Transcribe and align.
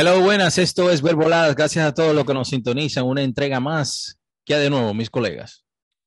Hello, 0.00 0.20
buenas. 0.20 0.58
Esto 0.58 0.92
es 0.92 1.02
Verboladas. 1.02 1.56
Gracias 1.56 1.84
a 1.84 1.92
todos 1.92 2.14
los 2.14 2.24
que 2.24 2.32
nos 2.32 2.50
sintonizan. 2.50 3.04
Una 3.04 3.20
entrega 3.20 3.58
más. 3.58 4.16
¿Qué 4.44 4.54
de 4.54 4.70
nuevo, 4.70 4.94
mis 4.94 5.10
colegas? 5.10 5.64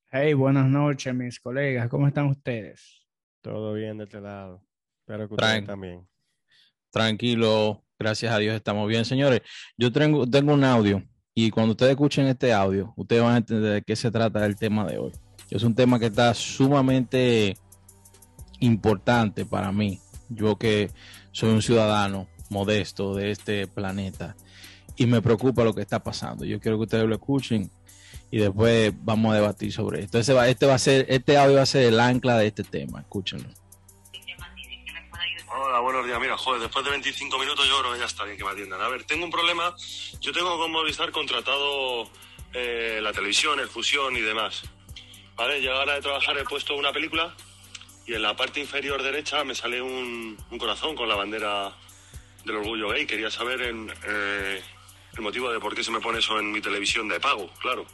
Hey, 0.10 0.34
buenas 0.34 0.66
noches, 0.68 1.14
mis 1.14 1.42
colegas. 1.42 1.90
¿Cómo 1.90 2.08
están 2.08 2.28
ustedes? 2.28 3.06
Todo 3.42 3.74
bien 3.74 3.98
de 3.98 4.06
este 4.06 4.22
lado. 4.22 4.66
Espero 5.02 5.28
que 5.28 5.34
ustedes 5.34 5.66
también. 5.66 6.08
Tranquilo. 6.90 7.84
Gracias 8.00 8.34
a 8.34 8.38
Dios 8.38 8.56
estamos 8.56 8.88
bien, 8.88 9.04
señores. 9.04 9.42
Yo 9.76 9.92
tengo, 9.92 10.26
tengo 10.26 10.54
un 10.54 10.64
audio 10.64 11.04
y 11.36 11.50
cuando 11.52 11.72
ustedes 11.72 11.92
escuchen 11.92 12.28
este 12.28 12.54
audio, 12.54 12.94
ustedes 12.96 13.22
van 13.22 13.34
a 13.34 13.38
entender 13.40 13.74
de 13.74 13.82
qué 13.82 13.98
se 13.98 14.10
trata 14.10 14.46
el 14.46 14.56
tema 14.56 14.86
de 14.86 15.00
hoy. 15.00 15.12
Es 15.50 15.64
un 15.64 15.76
tema 15.76 16.00
que 16.00 16.06
está 16.06 16.34
sumamente 16.34 17.58
importante 18.62 19.44
para 19.44 19.74
mí. 19.74 20.00
Yo 20.30 20.56
que 20.56 20.90
soy 21.34 21.50
un 21.50 21.62
ciudadano 21.62 22.30
modesto 22.52 23.16
de 23.16 23.32
este 23.32 23.66
planeta 23.66 24.36
y 24.96 25.06
me 25.06 25.22
preocupa 25.22 25.64
lo 25.64 25.74
que 25.74 25.82
está 25.82 26.04
pasando. 26.04 26.46
Yo 26.46 26.60
quiero 26.60 26.78
que 26.78 26.84
ustedes 26.84 27.06
lo 27.06 27.16
escuchen 27.16 27.72
y 28.30 28.38
después 28.38 28.94
vamos 29.04 29.32
a 29.32 29.36
debatir 29.36 29.72
sobre 29.72 30.02
esto. 30.02 30.20
Este 30.20 30.34
va, 30.34 30.74
a 30.74 30.78
ser, 30.78 31.06
este 31.10 31.38
audio 31.38 31.56
va 31.58 31.64
a 31.64 31.66
ser 31.66 31.86
el 31.86 32.00
ancla 32.00 32.38
de 32.38 32.48
este 32.48 32.64
tema. 32.64 33.00
Escúchenlo. 33.00 33.50
Hola, 35.54 35.80
buenos 35.80 36.06
días. 36.06 36.20
Mira, 36.20 36.38
joder, 36.38 36.62
después 36.62 36.86
de 36.86 36.92
25 36.92 37.40
minutos 37.40 37.68
yo 37.68 37.80
creo 37.80 37.94
que 37.94 38.00
ya 38.00 38.06
está 38.06 38.26
bien 38.26 38.38
que 38.38 38.44
me 38.44 38.52
atiendan. 38.52 38.82
A 38.82 38.88
ver, 38.90 39.04
tengo 39.06 39.26
un 39.26 39.32
problema. 39.32 39.76
Yo 40.20 40.32
tengo 40.32 40.58
con 40.58 40.72
Movistar 40.72 41.12
contratado 41.12 42.10
eh, 42.54 43.00
la 43.02 43.12
televisión, 43.12 43.60
el 43.60 43.68
fusión 43.68 44.16
y 44.16 44.22
demás. 44.22 44.64
Vale, 45.36 45.60
llegar 45.62 45.90
a 45.90 45.96
de 45.96 46.02
trabajar 46.02 46.38
he 46.38 46.44
puesto 46.44 46.76
una 46.76 46.94
película 46.94 47.36
y 48.06 48.14
en 48.14 48.22
la 48.22 48.36
parte 48.36 48.60
inferior 48.60 49.02
derecha 49.02 49.44
me 49.44 49.56
sale 49.56 49.82
un 49.82 50.38
corazón 50.60 50.96
con 50.96 51.08
la 51.10 51.16
bandera 51.16 51.74
del 52.46 52.58
orgullo 52.58 52.90
gay. 52.90 53.06
Quería 53.06 53.30
saber 53.30 53.62
en, 53.62 53.94
eh, 54.04 54.64
el 55.14 55.22
motivo 55.22 55.52
de 55.52 55.60
por 55.60 55.76
qué 55.76 55.84
se 55.84 55.92
me 55.92 56.00
pone 56.00 56.20
eso 56.20 56.40
en 56.40 56.52
mi 56.52 56.62
televisión 56.62 57.08
de 57.08 57.20
pago, 57.20 57.52
claro. 57.60 57.86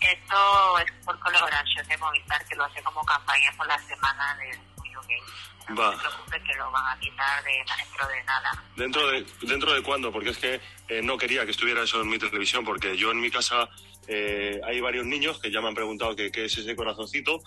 Esto 0.00 0.78
es 0.78 0.92
por 1.04 1.18
colaboración 1.20 1.86
de 1.86 1.96
Movistar, 1.98 2.46
que 2.46 2.56
lo 2.56 2.64
hace 2.64 2.82
como 2.82 3.04
campaña 3.04 3.52
por 3.56 3.66
la 3.66 3.78
semana 3.86 4.34
del 4.36 4.58
orgullo 4.76 5.00
gay. 5.06 5.20
No 5.68 5.76
Va. 5.76 5.92
se 5.92 5.98
preocupe 5.98 6.42
que 6.42 6.54
lo 6.56 6.70
van 6.70 6.96
a 6.96 7.00
quitar 7.00 7.44
de, 7.44 7.52
dentro 7.52 8.08
de 8.08 8.24
nada. 8.24 8.64
¿Dentro 8.76 9.06
de, 9.08 9.26
dentro 9.42 9.74
de 9.74 9.82
cuándo? 9.82 10.10
Porque 10.10 10.30
es 10.30 10.38
que 10.38 10.60
eh, 10.88 11.02
no 11.02 11.18
quería 11.18 11.44
que 11.44 11.50
estuviera 11.50 11.82
eso 11.82 12.00
en 12.00 12.08
mi 12.08 12.18
televisión, 12.18 12.64
porque 12.64 12.96
yo 12.96 13.10
en 13.10 13.20
mi 13.20 13.30
casa 13.30 13.68
eh, 14.08 14.58
hay 14.66 14.80
varios 14.80 15.04
niños 15.04 15.38
que 15.38 15.50
ya 15.50 15.60
me 15.60 15.68
han 15.68 15.74
preguntado 15.74 16.16
qué 16.16 16.30
es 16.34 16.58
ese 16.58 16.74
corazoncito 16.74 17.42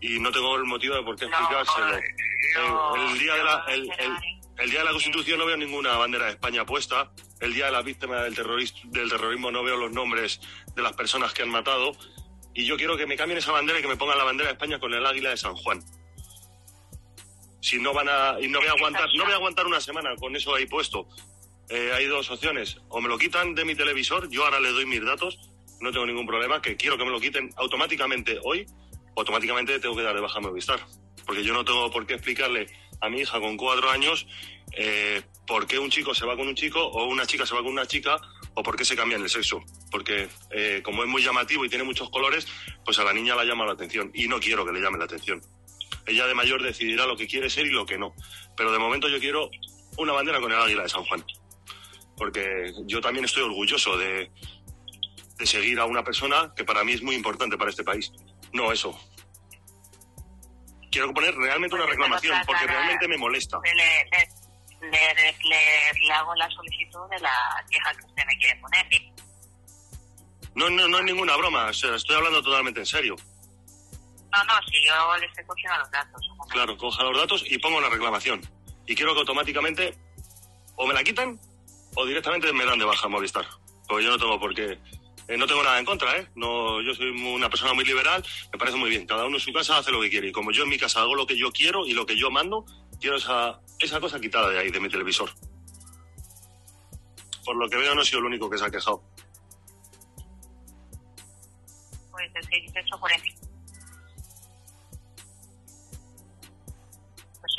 y 0.00 0.18
no 0.18 0.32
tengo 0.32 0.56
el 0.56 0.64
motivo 0.64 0.94
de 0.94 1.02
por 1.02 1.16
qué 1.16 1.26
explicárselo. 1.26 1.94
el, 1.94 3.18
día 3.18 3.34
de 3.34 3.44
la, 3.44 3.64
el, 3.68 4.70
día 4.70 4.78
de 4.80 4.84
la 4.84 4.90
Constitución 4.92 5.38
no 5.38 5.46
veo 5.46 5.56
ninguna 5.56 5.96
bandera 5.96 6.26
de 6.26 6.32
España 6.32 6.64
puesta. 6.64 7.12
El 7.40 7.54
día 7.54 7.66
de 7.66 7.72
la 7.72 7.82
víctima 7.82 8.22
del, 8.22 8.34
del 8.34 9.10
terrorismo 9.10 9.50
no 9.50 9.62
veo 9.62 9.76
los 9.76 9.92
nombres 9.92 10.40
de 10.74 10.82
las 10.82 10.92
personas 10.94 11.32
que 11.32 11.42
han 11.42 11.50
matado. 11.50 11.92
Y 12.54 12.64
yo 12.64 12.76
quiero 12.76 12.96
que 12.96 13.06
me 13.06 13.16
cambien 13.16 13.38
esa 13.38 13.52
bandera 13.52 13.78
y 13.78 13.82
que 13.82 13.88
me 13.88 13.96
pongan 13.96 14.18
la 14.18 14.24
bandera 14.24 14.48
de 14.48 14.54
España 14.54 14.78
con 14.78 14.92
el 14.92 15.04
águila 15.04 15.30
de 15.30 15.36
San 15.36 15.54
Juan. 15.54 15.82
Si 17.60 17.78
no 17.78 17.92
van 17.92 18.08
a. 18.08 18.40
Y 18.40 18.48
no 18.48 18.58
voy 18.58 18.68
a 18.68 18.72
aguantar, 18.72 19.08
no 19.16 19.24
voy 19.24 19.32
a 19.32 19.36
aguantar 19.36 19.66
una 19.66 19.80
semana 19.80 20.14
con 20.16 20.34
eso 20.34 20.54
ahí 20.54 20.66
puesto. 20.66 21.06
Eh, 21.68 21.92
hay 21.94 22.06
dos 22.06 22.30
opciones. 22.30 22.78
O 22.88 23.00
me 23.00 23.08
lo 23.08 23.18
quitan 23.18 23.54
de 23.54 23.64
mi 23.64 23.74
televisor, 23.74 24.28
yo 24.30 24.44
ahora 24.44 24.58
le 24.58 24.72
doy 24.72 24.86
mis 24.86 25.04
datos, 25.04 25.38
no 25.80 25.92
tengo 25.92 26.04
ningún 26.04 26.26
problema, 26.26 26.60
que 26.60 26.76
quiero 26.76 26.98
que 26.98 27.04
me 27.04 27.10
lo 27.10 27.20
quiten 27.20 27.50
automáticamente 27.56 28.40
hoy, 28.42 28.66
automáticamente 29.20 29.78
tengo 29.78 29.96
que 29.96 30.02
dar 30.02 30.14
de 30.14 30.20
baja 30.20 30.38
a 30.38 30.42
Movistar. 30.42 30.80
Porque 31.24 31.44
yo 31.44 31.54
no 31.54 31.64
tengo 31.64 31.90
por 31.90 32.06
qué 32.06 32.14
explicarle 32.14 32.66
a 33.00 33.08
mi 33.08 33.20
hija 33.20 33.40
con 33.40 33.56
cuatro 33.56 33.90
años 33.90 34.26
eh, 34.76 35.22
por 35.46 35.66
qué 35.66 35.78
un 35.78 35.90
chico 35.90 36.14
se 36.14 36.26
va 36.26 36.36
con 36.36 36.46
un 36.48 36.54
chico 36.54 36.80
o 36.80 37.06
una 37.06 37.26
chica 37.26 37.46
se 37.46 37.54
va 37.54 37.62
con 37.62 37.72
una 37.72 37.86
chica 37.86 38.20
o 38.54 38.62
por 38.62 38.76
qué 38.76 38.84
se 38.84 38.96
cambian 38.96 39.22
el 39.22 39.30
sexo. 39.30 39.62
Porque 39.90 40.28
eh, 40.50 40.80
como 40.84 41.02
es 41.02 41.08
muy 41.08 41.22
llamativo 41.22 41.64
y 41.64 41.68
tiene 41.68 41.84
muchos 41.84 42.10
colores, 42.10 42.46
pues 42.84 42.98
a 42.98 43.04
la 43.04 43.12
niña 43.12 43.34
la 43.34 43.44
llama 43.44 43.64
la 43.64 43.72
atención. 43.72 44.10
Y 44.14 44.28
no 44.28 44.40
quiero 44.40 44.64
que 44.64 44.72
le 44.72 44.80
llame 44.80 44.98
la 44.98 45.04
atención. 45.04 45.40
Ella 46.06 46.26
de 46.26 46.34
mayor 46.34 46.62
decidirá 46.62 47.06
lo 47.06 47.16
que 47.16 47.26
quiere 47.26 47.50
ser 47.50 47.66
y 47.66 47.70
lo 47.70 47.86
que 47.86 47.98
no. 47.98 48.14
Pero 48.56 48.72
de 48.72 48.78
momento 48.78 49.08
yo 49.08 49.20
quiero 49.20 49.50
una 49.96 50.12
bandera 50.12 50.40
con 50.40 50.50
el 50.50 50.58
águila 50.58 50.82
de 50.82 50.88
San 50.88 51.04
Juan. 51.04 51.24
Porque 52.16 52.72
yo 52.86 53.00
también 53.00 53.24
estoy 53.24 53.42
orgulloso 53.42 53.96
de, 53.96 54.30
de 55.38 55.46
seguir 55.46 55.78
a 55.78 55.84
una 55.84 56.02
persona 56.02 56.52
que 56.56 56.64
para 56.64 56.84
mí 56.84 56.92
es 56.92 57.02
muy 57.02 57.14
importante 57.14 57.56
para 57.56 57.70
este 57.70 57.84
país 57.84 58.12
no 58.52 58.72
eso. 58.72 58.98
Quiero 60.90 61.12
poner 61.12 61.34
realmente 61.34 61.76
una 61.76 61.86
reclamación 61.86 62.36
porque 62.46 62.66
realmente 62.66 63.08
me 63.08 63.16
molesta. 63.16 63.58
Le, 63.62 64.90
le, 64.90 66.12
hago 66.12 66.34
la 66.34 66.50
solicitud 66.50 67.08
de 67.10 67.20
la 67.20 67.64
queja 67.70 67.94
que 67.94 68.06
usted 68.06 68.24
me 68.26 68.36
quiere 68.38 68.60
poner. 68.60 68.86
No, 70.54 70.68
no, 70.68 70.88
no 70.88 70.98
es 70.98 71.04
ninguna 71.04 71.36
broma, 71.36 71.70
estoy 71.70 72.16
hablando 72.16 72.42
totalmente 72.42 72.80
en 72.80 72.86
serio. 72.86 73.16
No, 74.32 74.44
no, 74.44 74.52
si 74.70 74.84
yo 74.84 75.16
le 75.18 75.26
estoy 75.26 75.44
cogiendo 75.44 75.78
los 75.78 75.90
datos. 75.90 76.20
Claro, 76.48 76.76
coja 76.76 77.02
los 77.04 77.16
datos 77.16 77.44
y 77.46 77.58
pongo 77.58 77.80
la 77.80 77.88
reclamación. 77.88 78.40
Y 78.86 78.94
quiero 78.94 79.12
que 79.14 79.20
automáticamente 79.20 79.96
o 80.76 80.86
me 80.86 80.94
la 80.94 81.02
quitan 81.02 81.38
o 81.94 82.06
directamente 82.06 82.52
me 82.52 82.64
dan 82.64 82.78
de 82.78 82.84
baja 82.84 83.08
Movistar. 83.08 83.46
Porque 83.88 84.04
yo 84.04 84.10
no 84.10 84.18
tengo 84.18 84.38
por 84.38 84.54
qué 84.54 84.78
eh, 85.30 85.36
no 85.36 85.46
tengo 85.46 85.62
nada 85.62 85.78
en 85.78 85.84
contra, 85.84 86.18
¿eh? 86.18 86.28
No, 86.34 86.82
yo 86.82 86.92
soy 86.92 87.10
una 87.10 87.48
persona 87.48 87.72
muy 87.72 87.84
liberal, 87.84 88.20
me 88.52 88.58
parece 88.58 88.76
muy 88.76 88.90
bien. 88.90 89.06
Cada 89.06 89.26
uno 89.26 89.36
en 89.36 89.40
su 89.40 89.52
casa 89.52 89.78
hace 89.78 89.92
lo 89.92 90.00
que 90.00 90.10
quiere. 90.10 90.26
Y 90.26 90.32
como 90.32 90.50
yo 90.50 90.64
en 90.64 90.68
mi 90.68 90.76
casa 90.76 91.02
hago 91.02 91.14
lo 91.14 91.24
que 91.24 91.38
yo 91.38 91.52
quiero 91.52 91.86
y 91.86 91.92
lo 91.92 92.04
que 92.04 92.18
yo 92.18 92.32
mando, 92.32 92.64
quiero 93.00 93.16
esa, 93.16 93.60
cosa 94.00 94.20
quitada 94.20 94.50
de 94.50 94.58
ahí, 94.58 94.70
de 94.72 94.80
mi 94.80 94.88
televisor. 94.88 95.30
Por 97.44 97.56
lo 97.56 97.68
que 97.68 97.76
veo, 97.76 97.94
no 97.94 98.02
he 98.02 98.04
sido 98.04 98.18
el 98.18 98.24
único 98.24 98.50
que 98.50 98.58
se 98.58 98.64
ha 98.64 98.70
quejado. 98.70 99.04
Pues 102.10 102.30
el 102.34 102.44
640. 102.44 103.49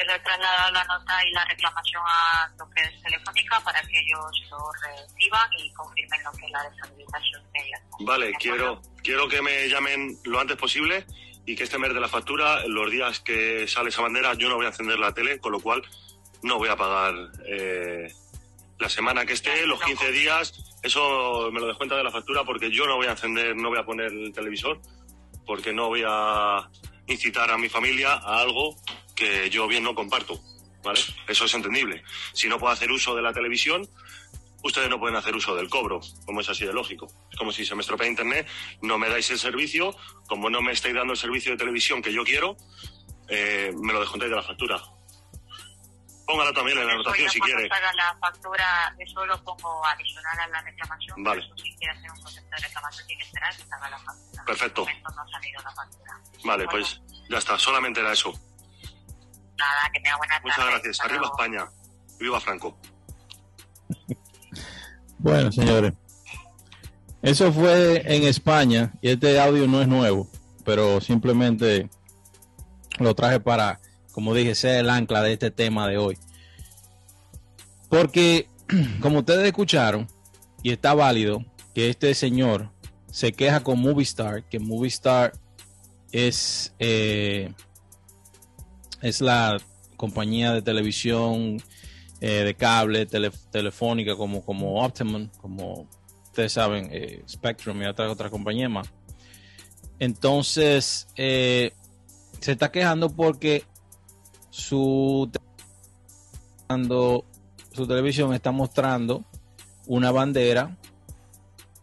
Le 0.05 0.15
he 0.15 0.19
trasladado 0.19 0.71
la 0.71 0.83
nota 0.85 1.25
y 1.25 1.31
la 1.31 1.45
reclamación 1.45 2.01
a 2.05 2.51
lo 2.57 2.69
que 2.69 2.81
es 2.81 3.01
Telefónica 3.01 3.59
para 3.61 3.81
que 3.81 3.99
ellos 3.99 4.43
lo 4.49 4.71
reciban 4.73 5.49
y 5.57 5.71
confirmen 5.73 6.23
lo 6.23 6.31
que 6.31 6.45
es 6.45 6.51
la 6.51 6.69
deshabilitación 6.69 7.43
de 7.53 7.59
ella. 7.59 7.81
Vale, 7.99 8.33
quiero, 8.33 8.81
quiero 9.03 9.27
que 9.27 9.41
me 9.41 9.67
llamen 9.69 10.17
lo 10.25 10.39
antes 10.39 10.57
posible 10.57 11.05
y 11.45 11.55
que 11.55 11.63
este 11.63 11.77
mes 11.77 11.93
de 11.93 11.99
la 11.99 12.07
factura, 12.07 12.65
los 12.67 12.91
días 12.91 13.19
que 13.19 13.67
sale 13.67 13.89
esa 13.89 14.01
bandera, 14.01 14.33
yo 14.35 14.49
no 14.49 14.55
voy 14.55 14.65
a 14.65 14.69
encender 14.69 14.99
la 14.99 15.13
tele, 15.13 15.39
con 15.39 15.51
lo 15.51 15.59
cual 15.59 15.81
no 16.43 16.57
voy 16.57 16.69
a 16.69 16.75
pagar 16.75 17.13
eh, 17.45 18.13
la 18.79 18.89
semana 18.89 19.25
que 19.25 19.33
esté, 19.33 19.65
los 19.65 19.81
15 19.81 20.11
días, 20.11 20.53
eso 20.83 21.49
me 21.51 21.59
lo 21.59 21.67
descuenta 21.67 21.95
de 21.95 22.03
la 22.03 22.11
factura 22.11 22.43
porque 22.43 22.71
yo 22.71 22.85
no 22.87 22.95
voy 22.95 23.07
a 23.07 23.11
encender, 23.11 23.55
no 23.55 23.69
voy 23.69 23.79
a 23.79 23.85
poner 23.85 24.07
el 24.07 24.33
televisor, 24.33 24.79
porque 25.45 25.73
no 25.73 25.87
voy 25.87 26.03
a 26.07 26.69
incitar 27.07 27.51
a 27.51 27.57
mi 27.57 27.69
familia 27.69 28.13
a 28.13 28.39
algo 28.39 28.75
que 29.21 29.51
yo 29.51 29.67
bien 29.67 29.83
no 29.83 29.93
comparto, 29.93 30.41
¿vale? 30.83 30.99
Eso 31.27 31.45
es 31.45 31.53
entendible. 31.53 32.03
Si 32.33 32.49
no 32.49 32.57
puedo 32.57 32.73
hacer 32.73 32.89
uso 32.89 33.15
de 33.15 33.21
la 33.21 33.31
televisión, 33.31 33.87
ustedes 34.63 34.89
no 34.89 34.99
pueden 34.99 35.15
hacer 35.15 35.35
uso 35.35 35.55
del 35.55 35.69
cobro, 35.69 36.01
como 36.25 36.41
es 36.41 36.49
así 36.49 36.65
de 36.65 36.73
lógico. 36.73 37.07
Es 37.29 37.37
como 37.37 37.51
si 37.51 37.63
se 37.63 37.75
me 37.75 37.81
estropea 37.81 38.07
internet, 38.07 38.47
no 38.81 38.97
me 38.97 39.09
dais 39.09 39.29
el 39.29 39.37
servicio, 39.37 39.95
como 40.27 40.49
no 40.49 40.59
me 40.61 40.71
estáis 40.71 40.95
dando 40.95 41.13
el 41.13 41.19
servicio 41.19 41.51
de 41.51 41.57
televisión 41.57 42.01
que 42.01 42.11
yo 42.11 42.23
quiero, 42.23 42.57
eh, 43.29 43.71
me 43.79 43.93
lo 43.93 43.99
descontáis 43.99 44.31
de 44.31 44.37
la 44.37 44.41
factura. 44.41 44.81
Póngala 46.25 46.51
también 46.51 46.79
en 46.79 46.87
la 46.87 46.93
anotación 46.93 47.29
si 47.29 47.39
quiere. 47.41 47.67
la 47.67 48.17
factura, 48.19 48.95
eso 48.97 49.23
lo 49.23 49.43
pongo 49.43 49.85
adicional 49.85 50.39
a 50.39 50.47
la 50.47 50.61
reclamación. 50.61 51.23
Vale. 51.23 51.43
si 51.57 51.75
quiere 51.75 51.93
hacer 51.93 52.09
un 52.09 52.21
concepto 52.23 52.55
de 52.55 52.61
reclamación, 52.63 53.05
tiene 53.05 53.21
que 53.21 53.27
esperar 53.27 53.55
que 53.55 53.63
salga 53.65 53.89
la 53.91 53.99
factura. 53.99 54.45
Perfecto. 54.45 54.87
No 55.15 55.21
ha 55.21 55.27
salido 55.27 55.61
la 55.61 55.71
factura. 55.75 56.21
Vale, 56.43 56.67
pues 56.69 57.01
ya 57.29 57.37
está, 57.37 57.59
solamente 57.59 57.99
era 57.99 58.13
eso. 58.13 58.33
Nada, 59.61 59.91
que 59.93 59.99
tenga 59.99 60.17
buena 60.17 60.33
tarde. 60.35 60.49
Muchas 60.49 60.65
gracias. 60.65 60.99
Arriba 61.01 61.25
España. 61.25 61.69
Viva 62.19 62.39
Franco. 62.39 62.77
bueno, 65.19 65.51
señores. 65.51 65.93
Eso 67.21 67.53
fue 67.53 68.01
en 68.15 68.23
España 68.23 68.93
y 69.01 69.09
este 69.09 69.39
audio 69.39 69.67
no 69.67 69.81
es 69.81 69.87
nuevo, 69.87 70.27
pero 70.65 70.99
simplemente 71.01 71.87
lo 72.97 73.13
traje 73.13 73.39
para, 73.39 73.79
como 74.11 74.33
dije, 74.33 74.55
ser 74.55 74.79
el 74.79 74.89
ancla 74.89 75.21
de 75.21 75.33
este 75.33 75.51
tema 75.51 75.87
de 75.87 75.99
hoy. 75.99 76.17
Porque, 77.89 78.47
como 79.01 79.19
ustedes 79.19 79.45
escucharon, 79.45 80.07
y 80.63 80.71
está 80.71 80.95
válido, 80.95 81.45
que 81.75 81.89
este 81.89 82.13
señor 82.15 82.71
se 83.11 83.33
queja 83.33 83.61
con 83.61 83.79
Movistar, 83.79 84.43
que 84.43 84.59
Movistar 84.59 85.33
es 86.11 86.73
eh, 86.79 87.53
es 89.01 89.21
la 89.21 89.57
compañía 89.97 90.53
de 90.53 90.61
televisión 90.61 91.61
eh, 92.19 92.43
de 92.43 92.55
cable, 92.55 93.05
telefónica 93.05 94.15
como, 94.15 94.43
como 94.45 94.83
Optimum, 94.83 95.29
como 95.41 95.87
ustedes 96.25 96.53
saben, 96.53 96.89
eh, 96.91 97.23
Spectrum 97.27 97.81
y 97.81 97.85
otra, 97.85 98.09
otra 98.11 98.29
compañía 98.29 98.69
más. 98.69 98.87
Entonces, 99.99 101.07
eh, 101.15 101.73
se 102.39 102.53
está 102.53 102.71
quejando 102.71 103.09
porque 103.09 103.63
su 104.49 105.31
su 107.73 107.87
televisión 107.87 108.33
está 108.33 108.51
mostrando 108.51 109.25
una 109.87 110.11
bandera 110.11 110.77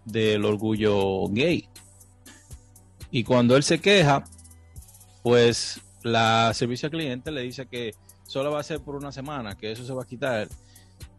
del 0.05 0.45
orgullo 0.45 1.29
gay. 1.29 1.69
Y 3.11 3.25
cuando 3.25 3.57
él 3.57 3.63
se 3.63 3.81
queja, 3.81 4.25
pues 5.23 5.81
la 6.03 6.53
servicio 6.55 6.87
al 6.87 6.93
cliente 6.93 7.31
le 7.31 7.43
dice 7.43 7.67
que 7.67 7.95
solo 8.25 8.51
va 8.51 8.61
a 8.61 8.63
ser 8.63 8.81
por 8.81 8.95
una 8.95 9.13
semana, 9.13 9.57
que 9.57 9.73
eso 9.73 9.85
se 9.85 9.93
va 9.93 10.03
a 10.03 10.07
quitar. 10.07 10.49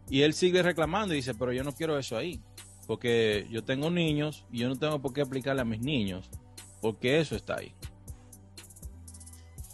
Y 0.08 0.22
él 0.22 0.34
sigue 0.34 0.62
reclamando 0.62 1.14
y 1.14 1.18
dice, 1.18 1.34
pero 1.34 1.52
yo 1.52 1.62
no 1.64 1.72
quiero 1.72 1.98
eso 1.98 2.16
ahí, 2.16 2.40
porque 2.86 3.46
yo 3.50 3.62
tengo 3.64 3.90
niños 3.90 4.44
y 4.50 4.58
yo 4.58 4.68
no 4.68 4.76
tengo 4.76 5.00
por 5.00 5.12
qué 5.12 5.20
aplicarle 5.20 5.62
a 5.62 5.64
mis 5.64 5.80
niños, 5.80 6.28
porque 6.80 7.20
eso 7.20 7.36
está 7.36 7.56
ahí. 7.56 7.74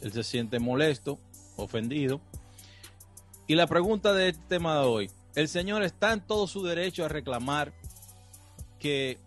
Él 0.02 0.12
se 0.12 0.22
siente 0.22 0.58
molesto, 0.58 1.18
ofendido. 1.56 2.20
Y 3.46 3.54
la 3.54 3.66
pregunta 3.66 4.12
de 4.12 4.30
este 4.30 4.42
tema 4.48 4.74
de 4.74 4.86
hoy, 4.86 5.10
el 5.34 5.48
señor 5.48 5.82
está 5.82 6.12
en 6.12 6.20
todo 6.20 6.46
su 6.46 6.62
derecho 6.64 7.04
a 7.04 7.08
reclamar 7.08 7.72
que 8.78 9.18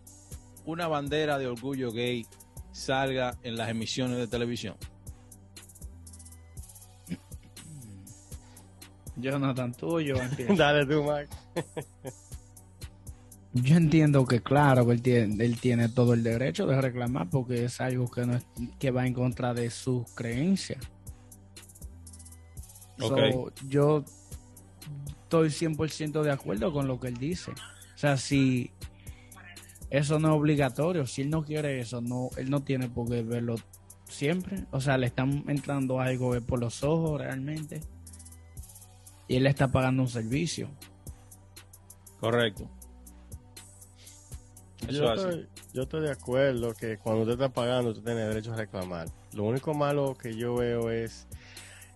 una 0.65 0.87
bandera 0.87 1.37
de 1.37 1.47
orgullo 1.47 1.91
gay 1.91 2.25
salga 2.71 3.37
en 3.43 3.55
las 3.57 3.69
emisiones 3.69 4.17
de 4.17 4.27
televisión. 4.27 4.75
Jonathan, 9.21 9.73
tú 9.73 9.99
yo 9.99 10.15
Dale 10.57 10.85
tú, 10.85 11.03
Mike. 11.03 11.65
yo 13.53 13.75
entiendo 13.75 14.25
que 14.25 14.41
claro 14.41 14.85
que 14.85 14.93
él 14.93 15.01
tiene, 15.01 15.43
él 15.43 15.59
tiene 15.59 15.89
todo 15.89 16.13
el 16.13 16.23
derecho 16.23 16.65
de 16.67 16.79
reclamar 16.79 17.29
porque 17.29 17.65
es 17.65 17.81
algo 17.81 18.09
que, 18.09 18.25
no 18.25 18.39
que 18.79 18.91
va 18.91 19.05
en 19.05 19.13
contra 19.13 19.53
de 19.53 19.69
sus 19.69 20.09
creencias. 20.13 20.79
yo 23.67 24.03
estoy 25.23 25.49
100% 25.49 26.23
de 26.23 26.31
acuerdo 26.31 26.73
con 26.73 26.87
lo 26.87 26.99
que 26.99 27.09
él 27.09 27.17
dice. 27.17 27.51
O 27.51 27.97
sea, 27.97 28.17
si 28.17 28.71
eso 29.89 30.19
no 30.19 30.29
es 30.29 30.33
obligatorio, 30.35 31.05
si 31.05 31.23
él 31.23 31.29
no 31.29 31.43
quiere 31.43 31.79
eso, 31.79 32.01
no, 32.01 32.29
él 32.37 32.49
no 32.49 32.61
tiene 32.61 32.89
por 32.89 33.09
qué 33.09 33.23
verlo 33.23 33.55
siempre. 34.05 34.65
O 34.71 34.81
sea, 34.81 34.97
le 34.97 35.07
están 35.07 35.43
entrando 35.47 35.99
algo 35.99 36.39
por 36.41 36.59
los 36.59 36.83
ojos 36.83 37.19
realmente. 37.19 37.81
Y 39.29 39.37
él 39.37 39.47
está 39.47 39.69
pagando 39.69 40.01
un 40.01 40.09
servicio. 40.09 40.69
Correcto. 42.19 42.69
Yo 44.89 45.13
estoy, 45.13 45.47
yo 45.73 45.83
estoy, 45.83 46.01
de 46.01 46.11
acuerdo 46.11 46.73
que 46.73 46.97
cuando 46.97 47.21
usted 47.21 47.33
está 47.33 47.49
pagando, 47.49 47.91
usted 47.91 48.03
tiene 48.03 48.21
derecho 48.21 48.51
a 48.53 48.57
reclamar. 48.57 49.07
Lo 49.33 49.43
único 49.43 49.73
malo 49.73 50.15
que 50.15 50.35
yo 50.35 50.55
veo 50.55 50.89
es 50.89 51.27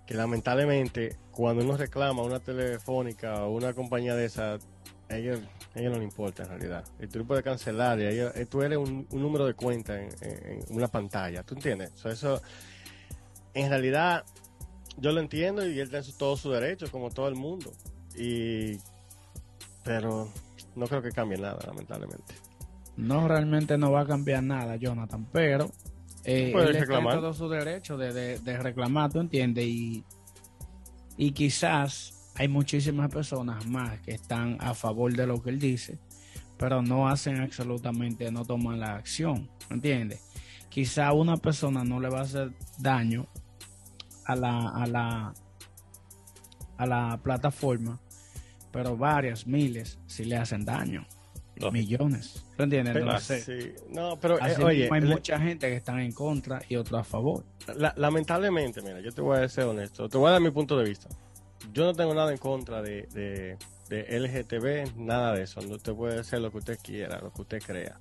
que 0.05 0.13
lamentablemente 0.13 1.17
cuando 1.31 1.63
uno 1.63 1.75
reclama 1.75 2.21
una 2.21 2.39
telefónica 2.39 3.45
o 3.45 3.51
una 3.55 3.73
compañía 3.73 4.15
de 4.15 4.25
esa, 4.25 4.59
a 5.09 5.17
ellos, 5.17 5.39
no 5.75 5.97
le 5.97 6.03
importa 6.03 6.43
en 6.43 6.49
realidad. 6.49 6.85
Y 6.99 7.07
tú 7.07 7.25
puedes 7.25 7.43
cancelar 7.43 7.99
y 7.99 8.05
ellos, 8.05 8.33
tú 8.49 8.61
eres 8.61 8.77
un, 8.77 9.07
número 9.11 9.45
de 9.45 9.53
cuenta 9.53 9.99
en, 9.99 10.63
una 10.69 10.87
pantalla, 10.87 11.43
¿tú 11.43 11.55
entiendes? 11.55 11.91
eso, 12.05 12.41
en 13.53 13.69
realidad, 13.69 14.23
yo 14.97 15.11
lo 15.11 15.19
entiendo 15.19 15.67
y 15.67 15.79
él 15.79 15.89
tiene 15.89 16.05
todo 16.17 16.37
su 16.37 16.51
derecho, 16.51 16.89
como 16.91 17.09
todo 17.09 17.27
el 17.27 17.35
mundo. 17.35 17.71
Y, 18.15 18.77
pero 19.83 20.29
no 20.75 20.87
creo 20.87 21.01
que 21.01 21.11
cambie 21.11 21.37
nada, 21.37 21.59
lamentablemente. 21.65 22.35
No, 22.95 23.27
realmente 23.27 23.77
no 23.77 23.91
va 23.91 24.01
a 24.01 24.05
cambiar 24.05 24.43
nada, 24.43 24.75
Jonathan, 24.75 25.27
pero 25.31 25.71
eh, 26.23 26.53
él 26.55 26.73
reclamar. 26.73 27.15
todo 27.15 27.33
su 27.33 27.49
derecho 27.49 27.97
de, 27.97 28.37
de, 28.37 28.57
reclamar, 28.57 29.11
¿tú 29.11 29.19
entiendes? 29.19 29.65
Y, 29.65 30.03
y 31.17 31.31
quizás 31.31 32.31
hay 32.35 32.47
muchísimas 32.47 33.09
personas 33.09 33.65
más 33.65 33.99
que 34.01 34.11
están 34.11 34.57
a 34.59 34.73
favor 34.73 35.13
de 35.13 35.25
lo 35.25 35.41
que 35.41 35.49
él 35.49 35.59
dice, 35.59 35.99
pero 36.57 36.81
no 36.81 37.07
hacen 37.07 37.41
absolutamente, 37.41 38.31
no 38.31 38.45
toman 38.45 38.79
la 38.79 38.95
acción, 38.95 39.49
¿entiendes? 39.69 40.21
Quizá 40.69 41.13
una 41.13 41.37
persona 41.37 41.83
no 41.83 41.99
le 41.99 42.09
va 42.09 42.19
a 42.19 42.23
hacer 42.23 42.53
daño 42.79 43.27
a 44.25 44.35
la, 44.35 44.69
a 44.69 44.87
la, 44.87 45.33
a 46.77 46.85
la 46.85 47.19
plataforma, 47.21 47.99
pero 48.71 48.97
varias, 48.97 49.47
miles, 49.47 49.99
si 50.07 50.25
le 50.25 50.37
hacen 50.37 50.65
daño 50.65 51.05
millones. 51.71 52.43
¿Tú 52.57 52.63
entiendes? 52.63 52.95
No, 53.89 54.19
pero 54.19 54.37
eh, 54.39 54.89
hay 54.91 55.01
mucha 55.01 55.39
gente 55.39 55.67
que 55.69 55.75
están 55.75 55.99
en 55.99 56.11
contra 56.11 56.61
y 56.67 56.75
otros 56.75 57.01
a 57.01 57.03
favor. 57.03 57.43
lamentablemente, 57.95 58.81
mira, 58.81 58.99
yo 58.99 59.11
te 59.11 59.21
voy 59.21 59.39
a 59.39 59.49
ser 59.49 59.65
honesto, 59.65 60.09
te 60.09 60.17
voy 60.17 60.29
a 60.29 60.31
dar 60.31 60.41
mi 60.41 60.51
punto 60.51 60.77
de 60.77 60.85
vista. 60.85 61.09
Yo 61.71 61.85
no 61.85 61.93
tengo 61.93 62.13
nada 62.13 62.31
en 62.31 62.37
contra 62.37 62.81
de, 62.81 63.03
de, 63.13 63.57
de 63.89 64.19
LGTB, 64.19 64.97
nada 64.97 65.33
de 65.33 65.43
eso. 65.43 65.61
No 65.61 65.77
te 65.77 65.93
puede 65.93 66.23
ser 66.23 66.41
lo 66.41 66.51
que 66.51 66.57
usted 66.57 66.77
quiera, 66.83 67.19
lo 67.21 67.31
que 67.31 67.41
usted 67.41 67.61
crea. 67.61 67.99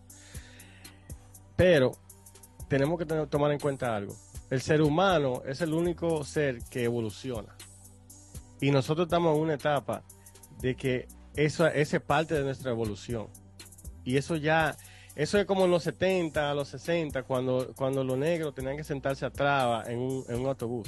Pero 1.55 1.93
tenemos 2.69 2.99
que 2.99 3.07
tener, 3.07 3.29
tomar 3.29 3.53
en 3.53 3.61
cuenta 3.61 3.95
algo. 3.95 4.17
El 4.53 4.61
ser 4.61 4.83
humano 4.83 5.43
es 5.47 5.63
el 5.63 5.73
único 5.73 6.23
ser 6.25 6.59
que 6.69 6.85
evoluciona. 6.85 7.57
Y 8.61 8.71
nosotros 8.71 9.07
estamos 9.07 9.35
en 9.35 9.43
una 9.45 9.55
etapa 9.55 10.03
de 10.61 10.75
que 10.75 11.09
eso, 11.35 11.67
esa 11.67 11.97
es 11.97 12.03
parte 12.03 12.35
de 12.35 12.43
nuestra 12.43 12.71
evolución 12.71 13.29
y 14.05 14.19
eso 14.19 14.37
ya, 14.37 14.77
eso 15.17 15.39
es 15.39 15.47
como 15.47 15.65
en 15.65 15.71
los 15.71 15.85
70, 15.85 16.51
a 16.51 16.53
los 16.53 16.69
60, 16.69 17.23
cuando, 17.23 17.73
cuando 17.75 18.05
los 18.05 18.19
negros 18.19 18.55
tenían 18.55 18.77
que 18.77 18.85
sentarse 18.85 19.25
atrás 19.25 19.89
en 19.89 19.99
un, 19.99 20.23
en 20.29 20.41
un 20.41 20.47
autobús. 20.47 20.87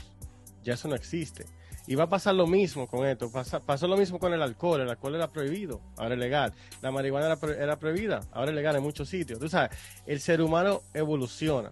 Ya 0.62 0.74
eso 0.74 0.86
no 0.86 0.94
existe. 0.94 1.46
Y 1.86 1.94
va 1.94 2.04
a 2.04 2.08
pasar 2.10 2.34
lo 2.34 2.46
mismo 2.46 2.86
con 2.86 3.06
esto. 3.06 3.32
pasó 3.64 3.88
lo 3.88 3.96
mismo 3.96 4.18
con 4.18 4.34
el 4.34 4.42
alcohol. 4.42 4.82
El 4.82 4.90
alcohol 4.90 5.14
era 5.14 5.32
prohibido, 5.32 5.80
ahora 5.96 6.12
es 6.12 6.20
legal. 6.20 6.52
La 6.82 6.90
marihuana 6.90 7.28
era, 7.32 7.54
era, 7.54 7.78
prohibida, 7.78 8.20
ahora 8.30 8.50
es 8.50 8.56
legal 8.56 8.76
en 8.76 8.82
muchos 8.82 9.08
sitios. 9.08 9.38
Tú 9.38 9.48
sabes, 9.48 9.70
el 10.04 10.20
ser 10.20 10.42
humano 10.42 10.82
evoluciona. 10.92 11.70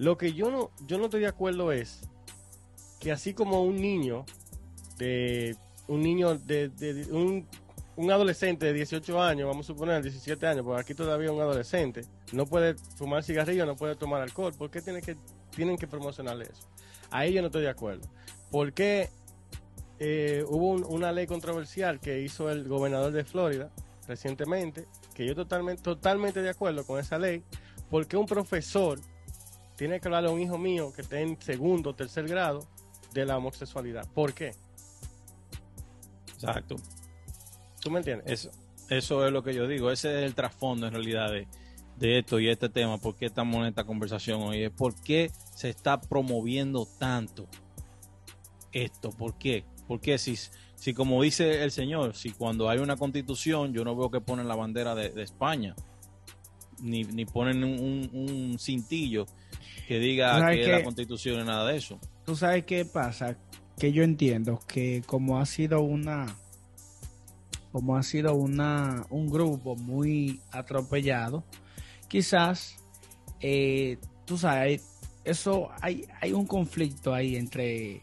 Lo 0.00 0.16
que 0.16 0.32
yo 0.32 0.50
no, 0.50 0.70
yo 0.86 0.96
no 0.96 1.04
estoy 1.04 1.20
de 1.20 1.26
acuerdo 1.26 1.72
es 1.72 2.08
que 3.00 3.12
así 3.12 3.34
como 3.34 3.62
un 3.62 3.76
niño 3.82 4.24
de 4.96 5.54
un 5.88 6.02
niño 6.02 6.38
de, 6.38 6.70
un 7.10 7.46
un 7.96 8.10
adolescente 8.10 8.64
de 8.64 8.72
18 8.72 9.22
años, 9.22 9.46
vamos 9.46 9.66
a 9.66 9.74
suponer 9.74 10.02
17 10.02 10.46
años, 10.46 10.64
porque 10.64 10.80
aquí 10.80 10.94
todavía 10.94 11.30
un 11.30 11.40
adolescente, 11.42 12.06
no 12.32 12.46
puede 12.46 12.76
fumar 12.96 13.22
cigarrillo, 13.22 13.66
no 13.66 13.76
puede 13.76 13.94
tomar 13.94 14.22
alcohol, 14.22 14.54
¿por 14.56 14.70
qué 14.70 14.80
tiene 14.80 15.02
que, 15.02 15.18
tienen 15.54 15.76
que 15.76 15.86
promocionarle 15.86 16.44
eso? 16.44 16.66
Ahí 17.10 17.34
yo 17.34 17.42
no 17.42 17.48
estoy 17.48 17.60
de 17.60 17.68
acuerdo. 17.68 18.08
¿Por 18.50 18.72
qué 18.72 19.10
eh, 19.98 20.42
hubo 20.48 20.76
una 20.88 21.12
ley 21.12 21.26
controversial 21.26 22.00
que 22.00 22.22
hizo 22.22 22.50
el 22.50 22.66
gobernador 22.66 23.12
de 23.12 23.22
Florida 23.22 23.70
recientemente, 24.08 24.86
que 25.12 25.26
yo 25.26 25.34
totalmente, 25.34 25.82
totalmente 25.82 26.40
de 26.40 26.48
acuerdo 26.48 26.86
con 26.86 26.98
esa 26.98 27.18
ley, 27.18 27.44
porque 27.90 28.16
un 28.16 28.24
profesor 28.24 28.98
tiene 29.80 29.98
que 29.98 30.08
hablarle 30.08 30.28
a 30.28 30.32
un 30.32 30.42
hijo 30.42 30.58
mío 30.58 30.92
que 30.94 31.00
esté 31.00 31.22
en 31.22 31.40
segundo 31.40 31.88
o 31.88 31.94
tercer 31.94 32.28
grado 32.28 32.68
de 33.14 33.24
la 33.24 33.38
homosexualidad? 33.38 34.06
¿Por 34.12 34.34
qué? 34.34 34.52
Exacto. 36.34 36.76
¿Tú 37.80 37.90
me 37.90 38.00
entiendes? 38.00 38.30
Eso, 38.30 38.50
eso 38.90 39.26
es 39.26 39.32
lo 39.32 39.42
que 39.42 39.54
yo 39.54 39.66
digo. 39.66 39.90
Ese 39.90 40.18
es 40.18 40.26
el 40.26 40.34
trasfondo 40.34 40.86
en 40.86 40.92
realidad 40.92 41.30
de, 41.30 42.18
esto 42.18 42.38
y 42.38 42.50
este 42.50 42.68
tema. 42.68 42.98
¿Por 42.98 43.16
qué 43.16 43.24
estamos 43.24 43.58
en 43.60 43.68
esta 43.68 43.84
conversación 43.84 44.42
hoy? 44.42 44.64
Es 44.64 44.70
por 44.70 44.94
qué 45.00 45.30
se 45.54 45.70
está 45.70 45.98
promoviendo 45.98 46.86
tanto 46.98 47.48
esto. 48.72 49.08
¿Por 49.12 49.38
qué? 49.38 49.64
Porque 49.88 50.18
si, 50.18 50.36
si 50.74 50.92
como 50.92 51.22
dice 51.22 51.64
el 51.64 51.70
señor, 51.70 52.14
si 52.14 52.32
cuando 52.32 52.68
hay 52.68 52.80
una 52.80 52.98
constitución, 52.98 53.72
yo 53.72 53.82
no 53.82 53.96
veo 53.96 54.10
que 54.10 54.20
ponen 54.20 54.46
la 54.46 54.56
bandera 54.56 54.94
de, 54.94 55.22
España, 55.22 55.74
ni, 56.82 57.04
ni 57.04 57.24
ponen 57.24 57.64
un, 57.64 58.58
cintillo 58.58 59.24
que 59.86 59.98
diga 59.98 60.50
que, 60.50 60.62
es 60.62 60.68
la 60.68 60.84
constitución 60.84 61.40
y 61.40 61.44
nada 61.44 61.70
de 61.70 61.76
eso. 61.76 61.98
¿Tú 62.24 62.36
sabes 62.36 62.64
qué 62.64 62.84
pasa? 62.84 63.36
Que 63.78 63.92
yo 63.92 64.02
entiendo 64.02 64.60
que 64.66 65.02
como 65.06 65.38
ha 65.38 65.46
sido 65.46 65.80
una 65.80 66.26
como 67.72 67.96
ha 67.96 68.02
sido 68.02 68.34
una, 68.34 69.06
un 69.10 69.28
grupo 69.28 69.76
muy 69.76 70.40
atropellado, 70.50 71.44
quizás, 72.08 72.76
eh, 73.40 73.98
tú 74.24 74.36
sabes, 74.36 74.82
eso 75.24 75.70
hay, 75.80 76.04
hay 76.20 76.32
un 76.32 76.46
conflicto 76.46 77.14
ahí 77.14 77.36
entre, 77.36 78.00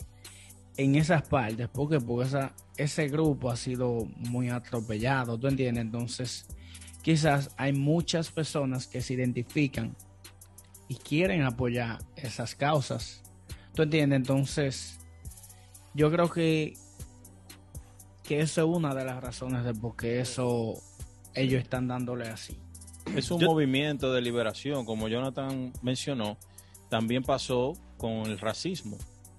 en 0.78 0.96
esas 0.96 1.24
partes, 1.24 1.68
porque, 1.68 2.00
porque 2.00 2.28
esa, 2.28 2.54
ese 2.78 3.10
grupo 3.10 3.50
ha 3.50 3.58
sido 3.58 4.08
muy 4.16 4.50
atropellado, 4.50 5.38
¿tú 5.38 5.48
entiendes? 5.48 5.84
Entonces, 5.84 6.46
quizás 7.02 7.52
hay 7.58 7.74
muchas 7.74 8.32
personas 8.32 8.88
que 8.88 9.02
se 9.02 9.16
identifican 9.16 9.96
y 10.88 10.96
quieren 10.96 11.44
apoyar 11.44 12.00
esas 12.16 12.56
causas, 12.56 13.22
¿tú 13.74 13.84
entiendes? 13.84 14.18
Entonces, 14.18 15.00
yo 15.94 16.12
creo 16.12 16.30
que 16.30 16.76
que 18.28 18.42
eso 18.42 18.62
es 18.62 18.68
una 18.68 18.94
de 18.94 19.06
las 19.06 19.24
razones 19.24 19.64
de 19.64 19.74
por 19.74 19.96
qué 19.96 20.20
eso 20.20 20.74
ellos 21.34 21.62
están 21.62 21.88
dándole 21.88 22.28
así. 22.28 22.60
Es 23.16 23.32
un 23.32 23.42
movimiento 23.42 24.12
de 24.12 24.22
liberación, 24.22 24.86
como 24.86 25.08
Jonathan 25.08 25.72
mencionó, 25.82 26.38
también 26.90 27.24
pasó 27.24 27.74
con 27.96 28.26
el 28.26 28.38
racismo. 28.38 28.98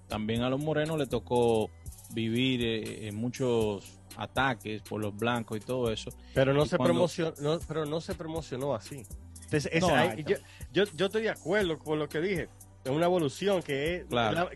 También 0.09 0.41
a 0.41 0.49
los 0.49 0.59
morenos 0.59 0.99
le 0.99 1.07
tocó 1.07 1.71
vivir 2.15 2.65
eh, 2.65 3.09
en 3.09 3.17
muchos 3.17 3.99
ataques 4.17 4.81
por 4.81 5.03
los 5.03 5.15
blancos 5.15 5.59
y 5.59 5.61
todo 5.61 5.93
eso. 5.93 6.11
Pero 6.33 6.55
no, 6.55 6.65
se, 6.65 6.79
promocionó, 6.79 7.59
pero 7.69 7.85
no 7.85 8.01
se 8.01 8.15
promocionó 8.15 8.75
así. 8.75 9.03
Yo, 10.73 10.85
yo, 10.95 11.07
estoy 11.07 11.23
de 11.23 11.31
acuerdo 11.31 11.79
con 11.79 11.99
lo 11.99 12.09
que 12.09 12.21
dije. 12.21 12.49
Es 12.85 12.93
una 12.93 13.07
evolución 13.07 13.63
que 13.63 13.97
es, 13.97 14.07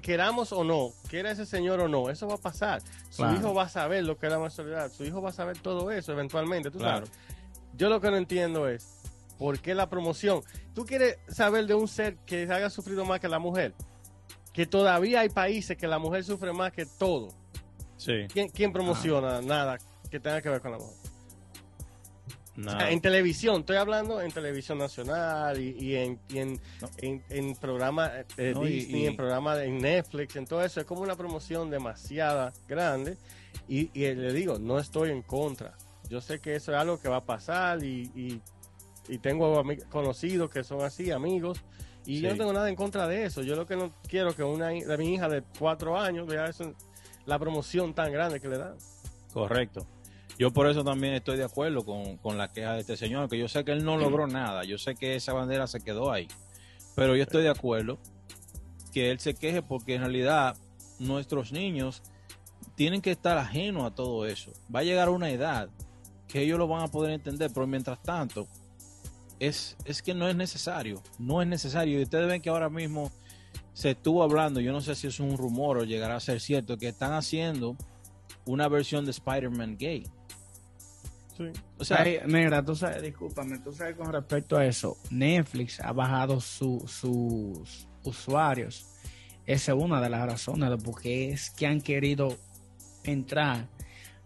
queramos 0.01 0.53
o 0.53 0.65
no, 0.65 0.91
quiera 1.09 1.31
ese 1.31 1.45
señor 1.45 1.81
o 1.81 1.89
no, 1.89 2.09
eso 2.09 2.27
va 2.29 2.35
a 2.35 2.39
pasar. 2.39 2.81
Su 3.11 3.25
hijo 3.25 3.53
va 3.53 3.65
a 3.65 3.69
saber 3.69 4.05
lo 4.05 4.17
que 4.17 4.27
es 4.27 4.33
la 4.33 4.39
mensualidad, 4.39 4.91
su 4.91 5.05
hijo 5.05 5.21
va 5.21 5.31
a 5.31 5.33
saber 5.33 5.59
todo 5.59 5.91
eso 5.91 6.13
eventualmente, 6.13 6.71
tú 6.71 6.81
sabes. 6.81 7.11
Yo 7.75 7.89
lo 7.89 8.01
que 8.01 8.11
no 8.11 8.17
entiendo 8.17 8.69
es, 8.69 9.03
¿por 9.39 9.59
qué 9.59 9.75
la 9.75 9.91
promoción? 9.91 10.41
¿Tú 10.75 10.87
quieres 10.87 11.19
saber 11.29 11.67
de 11.67 11.75
un 11.75 11.89
ser 11.89 12.17
que 12.25 12.43
haya 12.51 12.71
sufrido 12.71 13.05
más 13.05 13.21
que 13.21 13.29
la 13.29 13.39
mujer? 13.39 13.75
Que 14.53 14.67
todavía 14.67 15.21
hay 15.21 15.29
países 15.29 15.77
que 15.77 15.87
la 15.87 15.99
mujer 15.99 16.25
sufre 16.25 16.53
más 16.53 16.73
que 16.73 16.87
todo. 16.87 17.29
Sí. 17.97 18.27
¿Quién, 18.53 18.73
promociona 18.73 19.43
nada 19.43 19.79
que 20.11 20.21
tenga 20.21 20.41
que 20.41 20.49
ver 20.49 20.61
con 20.61 20.73
la 20.73 20.79
mujer? 20.79 21.02
En 22.57 23.01
televisión, 23.01 23.61
estoy 23.61 23.77
hablando 23.77 24.21
en 24.21 24.31
televisión 24.31 24.79
nacional 24.79 25.59
y, 25.59 25.97
en, 25.97 26.21
en, 26.29 27.57
programas 27.57 28.13
de 28.37 28.55
Disney, 28.55 29.07
en 29.07 29.17
programas 29.17 29.61
en 29.61 29.79
Netflix, 29.79 30.37
en 30.37 30.47
todo 30.47 30.63
eso. 30.63 30.81
Es 30.81 30.87
como 30.87 31.01
una 31.01 31.17
promoción 31.17 31.71
demasiada 31.71 32.53
grande. 32.69 33.17
Y, 33.69 33.89
le 33.95 34.33
digo, 34.33 34.59
no 34.59 34.79
estoy 34.79 35.11
en 35.11 35.23
contra. 35.23 35.75
Yo 36.09 36.21
sé 36.21 36.41
que 36.41 36.55
eso 36.55 36.73
es 36.73 36.79
algo 36.79 37.01
que 37.01 37.09
va 37.09 37.17
a 37.17 37.25
pasar 37.25 37.83
y, 37.83 38.41
tengo 39.21 39.63
conocidos 39.89 40.51
que 40.51 40.63
son 40.63 40.83
así, 40.83 41.11
amigos. 41.11 41.63
Y 42.05 42.21
yo 42.21 42.31
no 42.31 42.37
tengo 42.37 42.53
nada 42.53 42.69
en 42.69 42.77
contra 42.77 43.07
de 43.07 43.25
eso. 43.25 43.43
Yo 43.43 43.57
lo 43.57 43.67
que 43.67 43.77
no 43.77 43.93
quiero 44.09 44.35
que 44.35 44.43
una 44.43 44.69
de 44.69 44.99
mi 44.99 45.15
hija 45.15 45.29
de 45.29 45.43
cuatro 45.59 45.99
años 45.99 46.27
vea 46.27 46.47
eso, 46.47 46.75
la 47.25 47.39
promoción 47.39 47.95
tan 47.95 48.13
grande 48.13 48.41
que 48.41 48.49
le 48.49 48.59
dan. 48.59 48.77
Correcto. 49.33 49.87
Yo 50.43 50.53
por 50.53 50.67
eso 50.67 50.83
también 50.83 51.15
estoy 51.15 51.37
de 51.37 51.45
acuerdo 51.45 51.85
con, 51.85 52.37
la 52.37 52.49
queja 52.49 52.73
de 52.73 52.81
este 52.81 52.97
señor, 52.97 53.29
que 53.29 53.39
yo 53.39 53.47
sé 53.47 53.65
que 53.65 53.71
él 53.71 53.85
no 53.85 53.97
logró 53.97 54.27
nada, 54.27 54.65
yo 54.65 54.77
sé 54.77 54.97
que 54.97 55.15
esa 55.15 55.33
bandera 55.33 55.69
se 55.69 55.81
quedó 55.81 56.11
ahí, 56.11 56.27
pero 56.97 57.15
yo 57.15 57.23
estoy 57.23 57.45
de 57.45 57.49
acuerdo 57.49 58.01
que 58.93 59.13
él 59.13 59.21
se 59.21 59.35
queje 59.35 59.63
porque 59.63 59.95
en 59.95 60.01
realidad 60.01 60.57
nuestros 60.99 61.53
niños 61.53 62.03
tienen 62.75 63.01
que 63.01 63.13
estar 63.13 63.39
ajenos 63.39 63.85
a 63.85 63.95
todo 63.95 64.27
eso. 64.27 64.53
Va 64.75 64.81
a 64.81 64.83
llegar 64.83 65.11
una 65.11 65.31
edad 65.31 65.69
que 66.27 66.41
ellos 66.41 66.59
lo 66.59 66.67
van 66.67 66.83
a 66.83 66.89
poder 66.89 67.13
entender, 67.13 67.53
pero 67.55 67.69
mientras 67.69 68.03
tanto, 68.03 68.49
es, 69.39 69.77
es 69.85 70.03
que 70.03 70.13
no 70.13 70.29
es 70.29 70.35
necesario, 70.35 71.05
no 71.21 71.41
es 71.41 71.47
necesario. 71.47 72.01
Y 72.01 72.03
ustedes 72.03 72.27
ven 72.27 72.43
que 72.43 72.51
ahora 72.51 72.69
mismo 72.69 73.13
se 73.75 73.93
estuvo 73.93 74.25
hablando, 74.25 74.59
yo 74.59 74.73
no 74.73 74.81
sé 74.81 74.97
si 74.97 75.07
es 75.07 75.21
un 75.21 75.39
rumor 75.39 75.79
o 75.79 75.85
llegará 75.85 76.17
a 76.17 76.21
ser 76.21 76.41
cierto, 76.41 76.79
que 76.79 76.89
están 76.89 77.13
haciendo 77.13 77.77
una 78.45 78.67
versión 78.67 79.05
de 79.05 79.13
Spider-Man 79.13 79.77
gay. 79.79 80.05
O 81.79 81.85
sea, 81.85 82.05
negra, 82.27 82.65
tú 82.65 82.75
sabes, 82.75 83.03
discúlpame, 83.03 83.59
tú 83.59 83.73
sabes 83.73 83.97
con 83.97 84.13
respecto 84.13 84.57
a 84.57 84.67
eso, 84.67 84.97
Netflix 85.11 85.81
ha 85.81 85.93
bajado 85.93 86.41
sus 86.41 87.87
usuarios. 88.05 88.87
Esa 89.47 89.73
es 89.73 89.79
una 89.79 90.01
de 90.01 90.09
las 90.09 90.27
razones 90.27 90.71
de 90.71 90.79
por 90.79 91.01
qué 91.01 91.31
es 91.31 91.51
que 91.51 91.67
han 91.67 91.81
querido 91.81 92.37
entrar 93.05 93.69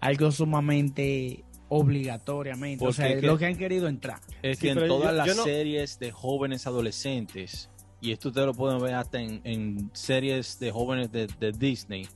algo 0.01 0.31
sumamente 0.31 1.45
obligatoriamente. 1.69 2.87
o 2.87 2.93
sea, 2.93 3.15
lo 3.21 3.39
que 3.39 3.47
han 3.47 3.57
querido 3.57 3.89
entrar. 3.89 4.21
Es 4.43 4.59
que 4.59 4.71
en 4.71 4.87
todas 4.87 5.15
las 5.15 5.35
series 5.37 5.99
de 5.99 6.13
jóvenes 6.13 6.67
adolescentes, 6.67 7.71
y 8.01 8.13
esto 8.13 8.29
ustedes 8.29 8.47
lo 8.47 8.55
pueden 8.55 8.81
ver 8.81 8.95
hasta 8.95 9.21
en, 9.21 9.91
series 9.95 10.59
de 10.59 10.71
jóvenes 10.71 11.11
de, 11.11 11.27
de 11.27 11.53
Disney, 11.53 12.07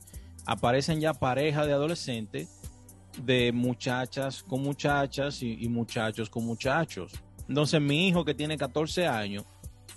aparecen 0.45 1.01
ya 1.01 1.13
parejas 1.13 1.65
de 1.65 1.73
adolescentes 1.73 2.60
de 3.17 3.51
muchachas 3.51 4.43
con 4.43 4.61
muchachas 4.61 5.41
y, 5.41 5.67
muchachos 5.67 6.29
con 6.29 6.45
muchachos. 6.45 7.13
Entonces 7.47 7.81
mi 7.81 8.07
hijo 8.07 8.23
que 8.23 8.33
tiene 8.33 8.57
14 8.57 9.07
años 9.07 9.43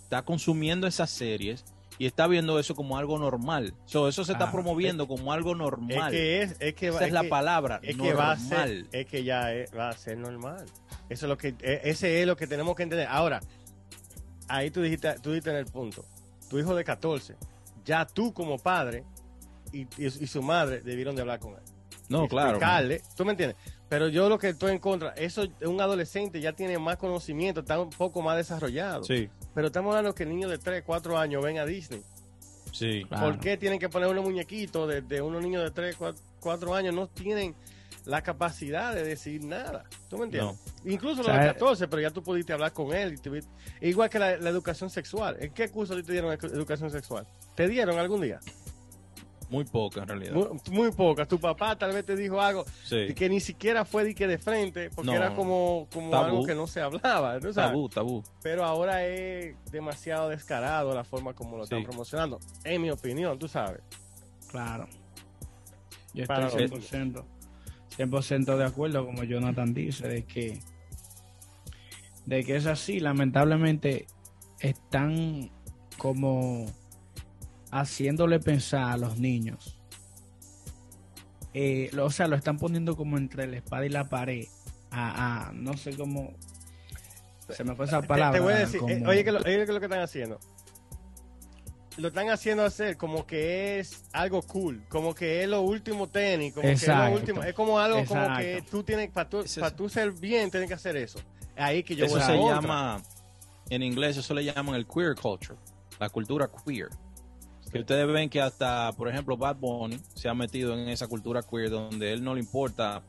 está 0.03 0.23
consumiendo 0.23 0.87
esas 0.87 1.11
series 1.11 1.65
y 1.99 2.07
está 2.07 2.27
viendo 2.27 2.59
eso 2.59 2.75
como 2.75 2.99
algo 2.99 3.19
normal. 3.19 3.75
eso 3.87 4.25
se 4.25 4.33
está 4.33 4.51
promoviendo 4.51 5.07
como 5.07 5.33
algo 5.33 5.55
normal. 5.55 6.13
Es 6.13 6.55
que 6.55 6.67
es, 6.69 6.75
que 6.75 6.89
Esa 6.89 7.07
es, 7.07 7.13
la 7.13 7.25
palabra. 7.25 7.81
Es 7.83 7.97
que 7.97 8.13
va 8.13 8.33
a 8.33 8.39
ser, 8.39 8.87
es 8.91 9.07
que 9.07 9.23
ya 9.23 9.49
va 9.77 9.91
a 9.91 9.93
ser 9.93 10.19
normal. 10.19 10.65
Eso 11.09 11.27
es 11.27 11.29
lo 11.29 11.39
que, 11.39 11.55
e, 11.61 11.81
ese 11.85 12.21
es 12.21 12.27
lo 12.27 12.37
que 12.37 12.47
tenemos 12.47 12.75
que 12.75 12.83
entender. 12.83 13.07
Ahora, 13.09 13.41
ahí 14.49 14.71
tú 14.71 14.83
dijiste, 14.83 15.15
tú 15.23 15.31
dijiste 15.31 15.51
en 15.51 15.57
el 15.57 15.67
punto. 15.67 16.05
Tu 16.51 16.59
hijo 16.59 16.75
de 16.75 16.85
14, 16.85 17.37
ya 17.85 18.05
tú 18.07 18.33
como 18.33 18.59
padre 18.59 19.05
y, 19.73 19.87
y 19.99 20.27
su 20.27 20.43
madre 20.43 20.81
debieron 20.81 21.15
de 21.15 21.23
hablar 21.23 21.39
con 21.39 21.55
él. 21.55 21.74
No, 22.09 22.29
claro. 22.29 22.59
¿Tú 23.17 23.25
me 23.25 23.33
entiendes? 23.33 23.57
Pero 23.89 24.09
yo 24.09 24.29
lo 24.29 24.39
que 24.39 24.49
estoy 24.49 24.73
en 24.73 24.79
contra, 24.79 25.11
eso 25.11 25.47
un 25.63 25.81
adolescente 25.81 26.41
ya 26.41 26.53
tiene 26.53 26.79
más 26.79 26.97
conocimiento, 26.97 27.61
está 27.61 27.79
un 27.79 27.91
poco 27.91 28.23
más 28.23 28.37
desarrollado. 28.37 29.05
Sí. 29.05 29.29
Pero 29.55 29.69
estamos 29.69 29.91
hablando 29.91 30.15
que 30.15 30.27
niños 30.27 30.51
de 30.51 30.59
3, 30.59 30.83
4 30.85 31.19
años 31.19 31.43
ven 31.43 31.59
a 31.59 31.65
Disney. 31.65 32.03
Sí. 32.73 33.05
¿Por 33.09 33.39
qué 33.39 33.57
tienen 33.57 33.79
que 33.79 33.89
poner 33.89 34.09
unos 34.09 34.25
muñequitos 34.25 34.93
de, 35.09 35.23
unos 35.23 35.43
niños 35.43 35.63
de 35.63 35.71
3, 35.71 35.97
4, 36.41 36.75
años? 36.75 36.93
No 36.93 37.07
tienen 37.07 37.55
la 38.05 38.23
capacidad 38.23 38.93
de 38.93 39.05
decir 39.05 39.45
nada. 39.45 39.85
¿Tú 40.09 40.19
me 40.19 40.25
entiendes? 40.25 40.59
Incluso 40.85 41.23
los 41.23 41.33
de 41.33 41.47
14, 41.47 41.87
pero 41.87 42.03
ya 42.03 42.11
tú 42.11 42.23
pudiste 42.23 42.53
hablar 42.53 42.73
con 42.73 42.93
él. 42.93 43.21
igual 43.81 44.11
que 44.11 44.19
la, 44.19 44.33
educación 44.33 44.91
sexual. 44.91 45.37
¿En 45.39 45.53
qué 45.53 45.69
curso 45.69 45.95
te 46.03 46.11
dieron 46.11 46.33
educación 46.33 46.91
sexual? 46.91 47.27
¿Te 47.55 47.69
dieron 47.69 47.97
algún 47.97 48.23
día? 48.23 48.41
Muy 49.51 49.65
poca 49.65 50.03
en 50.03 50.09
realidad. 50.09 50.35
Muy, 50.71 50.91
poca. 50.93 51.27
Tu 51.27 51.39
papá 51.39 51.77
tal 51.77 51.93
vez 51.93 52.05
te 52.05 52.17
dijo 52.17 52.41
algo 52.41 52.65
que 52.89 53.29
ni 53.29 53.41
siquiera 53.41 53.85
fue 53.85 54.05
de 54.05 54.15
que 54.15 54.27
de 54.27 54.39
frente, 54.39 54.91
porque 54.91 55.13
era 55.13 55.35
como, 55.35 55.89
como 55.93 56.15
algo 56.15 56.45
que 56.45 56.55
no 56.55 56.67
se 56.67 56.81
hablaba. 56.81 57.39
Tabú, 57.41 57.89
tabú. 57.89 58.25
Pero 58.43 58.65
ahora 58.65 59.05
es 59.07 59.55
demasiado 59.71 60.29
descarado 60.29 60.95
la 60.95 61.05
forma 61.05 61.35
como 61.35 61.57
lo 61.57 61.65
están 61.65 61.85
promocionando. 61.85 62.39
En 62.65 62.83
mi 62.83 62.91
opinión, 62.91 63.39
tú 63.39 63.49
sabes. 63.49 63.81
Claro. 64.49 64.89
Yo 66.15 66.23
estoy 66.23 66.69
100%, 66.69 67.25
100 68.23 68.45
de 68.45 68.65
acuerdo, 68.65 69.05
como 69.05 69.25
Jonathan 69.25 69.75
dice, 69.75 70.07
de 70.07 70.25
que, 70.25 70.61
de 72.25 72.45
que 72.45 72.57
es 72.57 72.67
así. 72.67 73.01
Lamentablemente 73.01 74.07
están 74.61 75.51
como 75.99 76.67
haciéndole 77.75 78.39
pensar 78.39 78.93
a 78.93 78.97
los 78.97 79.19
niños. 79.19 79.77
Eh, 81.53 81.91
o 82.01 82.11
sea, 82.11 82.29
lo 82.29 82.37
están 82.37 82.57
poniendo 82.57 82.97
como 82.97 83.19
entre 83.19 83.47
la 83.47 83.57
espada 83.57 83.85
y 83.85 83.89
la 83.89 84.09
pared. 84.09 84.47
A, 84.91 85.51
no 85.55 85.77
sé 85.77 85.97
cómo. 85.97 86.33
Se 87.49 87.65
me 87.65 87.75
fue 87.75 87.87
esa 87.87 88.01
palabra. 88.01 88.39
Te, 88.39 88.41
voy 88.41 88.53
a 88.53 88.59
decir, 88.59 88.81
eh, 88.89 89.03
oye, 89.07 89.25
que 89.25 89.33
lo, 89.33 89.41
oye, 89.41 89.67
que 89.67 89.73
lo 89.73 89.81
que 89.81 89.87
están 89.87 90.01
haciendo. 90.01 90.39
Lo 91.97 92.09
están 92.09 92.31
haciendo 92.31 92.65
hacer 92.65 92.97
como 92.97 93.27
que 93.27 93.79
es 93.79 94.05
algo 94.13 94.43
cool, 94.43 94.85
como 94.89 95.15
que 95.15 95.43
es 95.43 95.49
lo 95.49 95.61
último 95.61 96.09
tenis, 96.09 96.53
como 96.53 96.67
que 96.67 96.73
es 96.73 96.89
lo 96.89 97.11
último. 97.11 97.43
Es 97.43 97.55
como 97.55 97.79
algo 97.79 98.05
como 98.05 98.37
que 98.37 98.65
tú 98.69 98.83
tienes, 98.83 99.11
para 99.11 99.29
tú, 99.29 99.45
para 99.61 99.75
tú 99.75 99.89
ser 99.89 100.13
bien, 100.13 100.51
tienes 100.51 100.69
que 100.69 100.75
hacer 100.75 100.97
eso. 100.97 101.21
Ahí 101.57 101.85
que 101.85 101.95
yo 101.95 102.07
eso 102.07 102.21
se 102.21 102.37
llama, 102.37 103.01
en 103.71 103.83
inglés, 103.83 104.17
eso 104.17 104.35
le 104.35 104.45
llaman 104.45 104.75
el 104.75 104.87
queer 104.87 105.15
culture, 105.15 105.59
la 106.01 106.09
cultura 106.09 106.49
queer. 106.65 106.89
Que 107.75 107.81
ustedes 107.81 108.07
ven 108.07 108.31
que 108.31 108.41
hasta, 108.41 108.93
por 108.93 109.09
ejemplo, 109.09 109.37
Bad 109.37 109.57
Bunny 109.57 109.99
se 110.15 110.29
ha 110.29 110.35
metido 110.35 110.79
en 110.79 110.89
esa 110.89 111.09
cultura 111.09 111.43
queer 111.43 111.71
donde 111.71 112.13
él 112.13 112.23
no 112.23 112.33
le 112.33 112.39
importa 112.41 113.03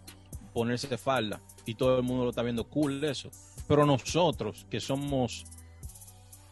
ponerse 0.55 0.87
de 0.87 0.97
falda 0.97 1.39
y 1.67 1.75
todo 1.75 1.97
el 1.97 2.01
mundo 2.01 2.23
lo 2.23 2.31
está 2.31 2.41
viendo 2.41 2.67
cool 2.67 3.03
eso. 3.03 3.29
Pero 3.67 3.85
nosotros, 3.85 4.65
que 4.67 4.79
somos 4.79 5.45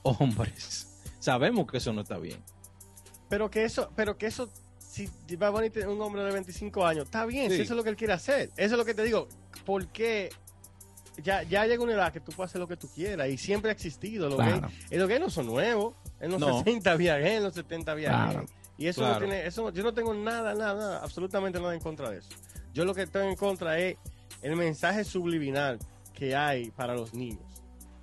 hombres, 0.03 1.01
sabemos 1.19 1.65
que 1.65 1.77
eso 1.77 1.91
no 1.91 2.01
está 2.01 2.19
bien. 2.19 2.37
Pero 3.29 3.49
que 3.49 3.63
eso, 3.63 3.91
pero 3.95 4.15
que 4.15 4.27
eso, 4.27 4.47
si 4.77 5.09
Bad 5.35 5.51
Bunny 5.51 5.71
es 5.73 5.85
un 5.87 5.99
hombre 5.99 6.21
de 6.21 6.33
25 6.33 6.85
años, 6.85 7.05
está 7.05 7.25
bien, 7.25 7.49
si 7.49 7.61
eso 7.61 7.73
es 7.73 7.77
lo 7.77 7.83
que 7.83 7.89
él 7.89 7.95
quiere 7.95 8.13
hacer. 8.13 8.51
Eso 8.57 8.75
es 8.75 8.77
lo 8.77 8.85
que 8.85 8.93
te 8.93 9.01
digo. 9.01 9.27
¿Por 9.65 9.87
qué 9.87 10.29
ya, 11.23 11.41
ya 11.41 11.65
llega 11.65 11.83
una 11.83 11.93
edad 11.93 12.13
que 12.13 12.19
tú 12.19 12.31
puedes 12.31 12.51
hacer 12.51 12.61
lo 12.61 12.67
que 12.67 12.77
tú 12.77 12.87
quieras 12.89 13.27
y 13.27 13.39
siempre 13.39 13.71
ha 13.71 13.73
existido. 13.73 14.29
Los, 14.29 14.37
gays, 14.37 14.61
los 14.91 15.09
gays 15.09 15.19
no 15.19 15.31
son 15.31 15.47
nuevos. 15.47 15.95
En 16.23 16.31
los 16.31 16.57
60 16.59 16.91
había 16.91 17.17
gays, 17.17 17.37
en 17.37 17.43
los 17.43 17.53
70 17.53 17.91
había 17.91 18.45
Y 18.77 18.87
eso 18.87 19.01
no 19.01 19.17
tiene, 19.17 19.45
eso 19.45 19.69
yo 19.71 19.83
no 19.83 19.93
tengo 19.93 20.13
nada, 20.13 20.55
nada, 20.55 21.03
absolutamente 21.03 21.59
nada 21.59 21.73
en 21.73 21.81
contra 21.81 22.09
de 22.09 22.19
eso. 22.19 22.29
Yo 22.73 22.85
lo 22.85 22.95
que 22.95 23.05
tengo 23.07 23.27
en 23.27 23.35
contra 23.35 23.77
es 23.77 23.97
el 24.41 24.55
mensaje 24.55 25.03
subliminal 25.03 25.79
que 26.13 26.35
hay 26.35 26.71
para 26.71 26.95
los 26.95 27.13
niños. 27.13 27.61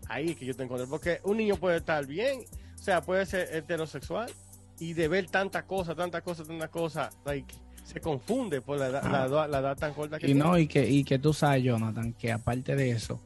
Ahí 0.08 0.30
es 0.30 0.36
que 0.36 0.44
yo 0.44 0.54
tengo 0.54 0.74
en 0.74 0.80
contra. 0.80 0.86
Porque 0.86 1.20
un 1.24 1.38
niño 1.38 1.56
puede 1.56 1.78
estar 1.78 2.06
bien, 2.06 2.40
o 2.74 2.82
sea, 2.82 3.00
puede 3.00 3.24
ser 3.24 3.48
heterosexual 3.54 4.30
y 4.78 4.92
de 4.92 5.08
ver 5.08 5.28
tanta 5.30 5.66
cosa, 5.66 5.94
tanta 5.94 6.20
cosa, 6.20 6.44
tanta 6.44 6.68
cosa, 6.68 7.10
like, 7.24 7.54
se 7.84 8.00
confunde 8.00 8.60
por 8.60 8.78
la, 8.78 8.88
edad 8.88 9.76
tan 9.76 9.94
corta 9.94 10.18
que 10.18 10.30
y 10.30 10.34
no 10.34 10.56
y 10.56 10.68
que 10.68 10.88
y 10.88 11.02
que 11.02 11.18
tú 11.18 11.32
sabes 11.32 11.64
Jonathan 11.64 12.12
que 12.12 12.30
aparte 12.30 12.76
de 12.76 12.90
eso 12.90 13.20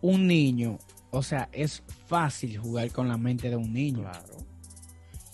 un 0.00 0.26
niño 0.26 0.78
o 1.16 1.22
sea 1.22 1.48
es 1.52 1.82
fácil 2.06 2.58
jugar 2.58 2.90
con 2.92 3.08
la 3.08 3.16
mente 3.16 3.48
de 3.48 3.56
un 3.56 3.72
niño 3.72 4.00
claro 4.00 4.36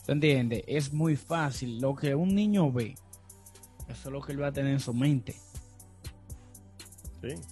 ¿te 0.06 0.12
entiendes? 0.12 0.64
es 0.66 0.92
muy 0.92 1.16
fácil 1.16 1.80
lo 1.80 1.94
que 1.94 2.14
un 2.14 2.34
niño 2.34 2.70
ve 2.70 2.94
eso 3.88 4.08
es 4.08 4.12
lo 4.12 4.20
que 4.20 4.32
él 4.32 4.42
va 4.42 4.48
a 4.48 4.52
tener 4.52 4.72
en 4.72 4.80
su 4.80 4.94
mente 4.94 5.34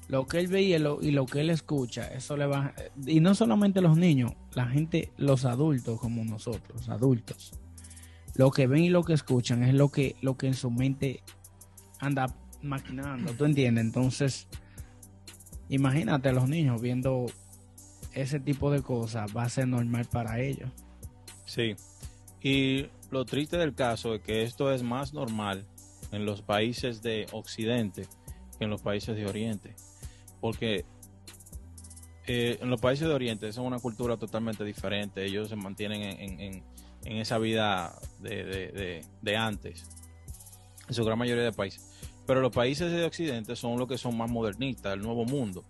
Lo 0.08 0.26
que 0.26 0.40
él 0.40 0.48
ve 0.48 0.62
y 0.62 0.78
lo, 0.78 1.00
y 1.00 1.12
lo 1.12 1.26
que 1.26 1.40
él 1.40 1.50
escucha, 1.50 2.08
eso 2.08 2.36
le 2.36 2.46
va... 2.46 2.74
Y 3.06 3.20
no 3.20 3.34
solamente 3.34 3.80
los 3.80 3.96
niños, 3.96 4.32
la 4.54 4.66
gente, 4.66 5.12
los 5.16 5.44
adultos 5.44 6.00
como 6.00 6.24
nosotros, 6.24 6.88
adultos. 6.88 7.52
Lo 8.34 8.50
que 8.50 8.66
ven 8.66 8.82
y 8.82 8.90
lo 8.90 9.04
que 9.04 9.12
escuchan 9.12 9.62
es 9.62 9.74
lo 9.74 9.90
que, 9.90 10.16
lo 10.22 10.36
que 10.36 10.48
en 10.48 10.54
su 10.54 10.70
mente 10.70 11.22
anda 12.00 12.34
maquinando, 12.62 13.32
¿tú 13.34 13.44
entiendes? 13.44 13.84
Entonces, 13.84 14.48
imagínate 15.68 16.30
a 16.30 16.32
los 16.32 16.48
niños 16.48 16.80
viendo 16.80 17.26
ese 18.12 18.40
tipo 18.40 18.70
de 18.70 18.82
cosas, 18.82 19.34
va 19.36 19.44
a 19.44 19.48
ser 19.48 19.68
normal 19.68 20.06
para 20.10 20.40
ellos. 20.40 20.70
Sí, 21.44 21.74
y 22.42 22.86
lo 23.10 23.24
triste 23.24 23.56
del 23.56 23.74
caso 23.74 24.14
es 24.14 24.22
que 24.22 24.42
esto 24.42 24.72
es 24.72 24.82
más 24.82 25.12
normal 25.12 25.66
en 26.12 26.24
los 26.24 26.42
países 26.42 27.02
de 27.02 27.26
Occidente 27.32 28.06
que 28.58 28.64
en 28.64 28.70
los 28.70 28.82
países 28.82 29.16
de 29.16 29.26
Oriente. 29.26 29.74
Porque 30.40 30.84
eh, 32.26 32.58
en 32.60 32.70
los 32.70 32.80
países 32.80 33.08
de 33.08 33.14
Oriente 33.14 33.48
es 33.48 33.58
una 33.58 33.78
cultura 33.78 34.16
totalmente 34.16 34.64
diferente. 34.64 35.24
Ellos 35.24 35.48
se 35.48 35.56
mantienen 35.56 36.02
en, 36.02 36.62
esa 37.04 37.38
vida 37.38 37.98
de, 38.20 39.02
de, 39.22 39.36
antes, 39.36 39.86
en 40.86 40.94
su 40.94 41.04
gran 41.04 41.18
mayoría 41.18 41.44
de 41.44 41.52
países. 41.52 41.90
Pero 42.26 42.40
los 42.40 42.52
países 42.52 42.92
de 42.92 43.04
Occidente 43.04 43.56
son 43.56 43.78
los 43.78 43.88
que 43.88 43.98
son 43.98 44.16
más 44.16 44.30
modernistas, 44.30 44.94
el 44.94 45.02
nuevo 45.02 45.24
mundo. 45.24 45.64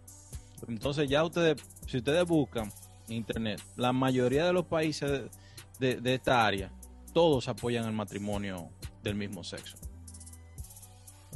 Entonces 0.69 1.09
ya 1.09 1.25
ustedes, 1.25 1.63
si 1.87 1.99
ustedes 1.99 2.27
buscan 2.27 2.71
internet, 3.09 3.61
la 3.77 3.93
mayoría 3.93 4.47
de 4.47 4.53
los 4.53 4.67
países 4.67 5.31
de 5.79 6.15
esta 6.15 6.47
área 6.47 6.71
todos 7.13 7.49
apoyan 7.49 7.87
el 7.87 7.93
matrimonio 7.93 8.69
del 9.03 9.15
mismo 9.15 9.43
sexo. 9.45 9.77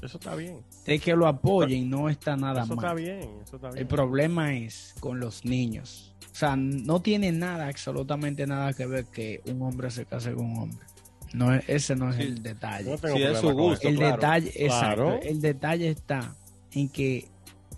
Eso 0.02 0.18
está 0.18 0.34
bien. 0.34 0.60
De 0.84 0.98
que 0.98 1.16
lo 1.16 1.26
apoyen 1.26 1.88
no 1.88 2.10
está 2.10 2.36
nada 2.36 2.62
eso 2.62 2.76
mal. 2.76 2.84
Está 2.84 2.94
bien, 2.94 3.40
eso 3.42 3.56
está 3.56 3.68
bien. 3.68 3.78
El 3.78 3.86
problema 3.86 4.54
es 4.54 4.94
con 5.00 5.18
los 5.18 5.44
niños. 5.44 6.14
O 6.30 6.34
sea, 6.34 6.56
no 6.56 7.00
tiene 7.00 7.32
nada, 7.32 7.68
absolutamente 7.68 8.46
nada 8.46 8.72
que 8.74 8.86
ver 8.86 9.06
que 9.06 9.40
un 9.46 9.62
hombre 9.62 9.90
se 9.90 10.04
case 10.04 10.34
con 10.34 10.46
un 10.46 10.58
hombre. 10.58 10.86
No, 11.32 11.54
ese 11.54 11.96
no 11.96 12.10
es 12.10 12.18
el 12.18 12.42
detalle. 12.42 12.96
No 13.02 13.16
es 13.16 13.38
su 13.38 13.52
gusto, 13.52 13.88
el 13.88 13.96
detalle, 13.96 14.52
exacto, 14.54 15.20
el 15.20 15.40
detalle 15.40 15.88
está 15.88 16.36
en 16.72 16.88
que 16.88 17.28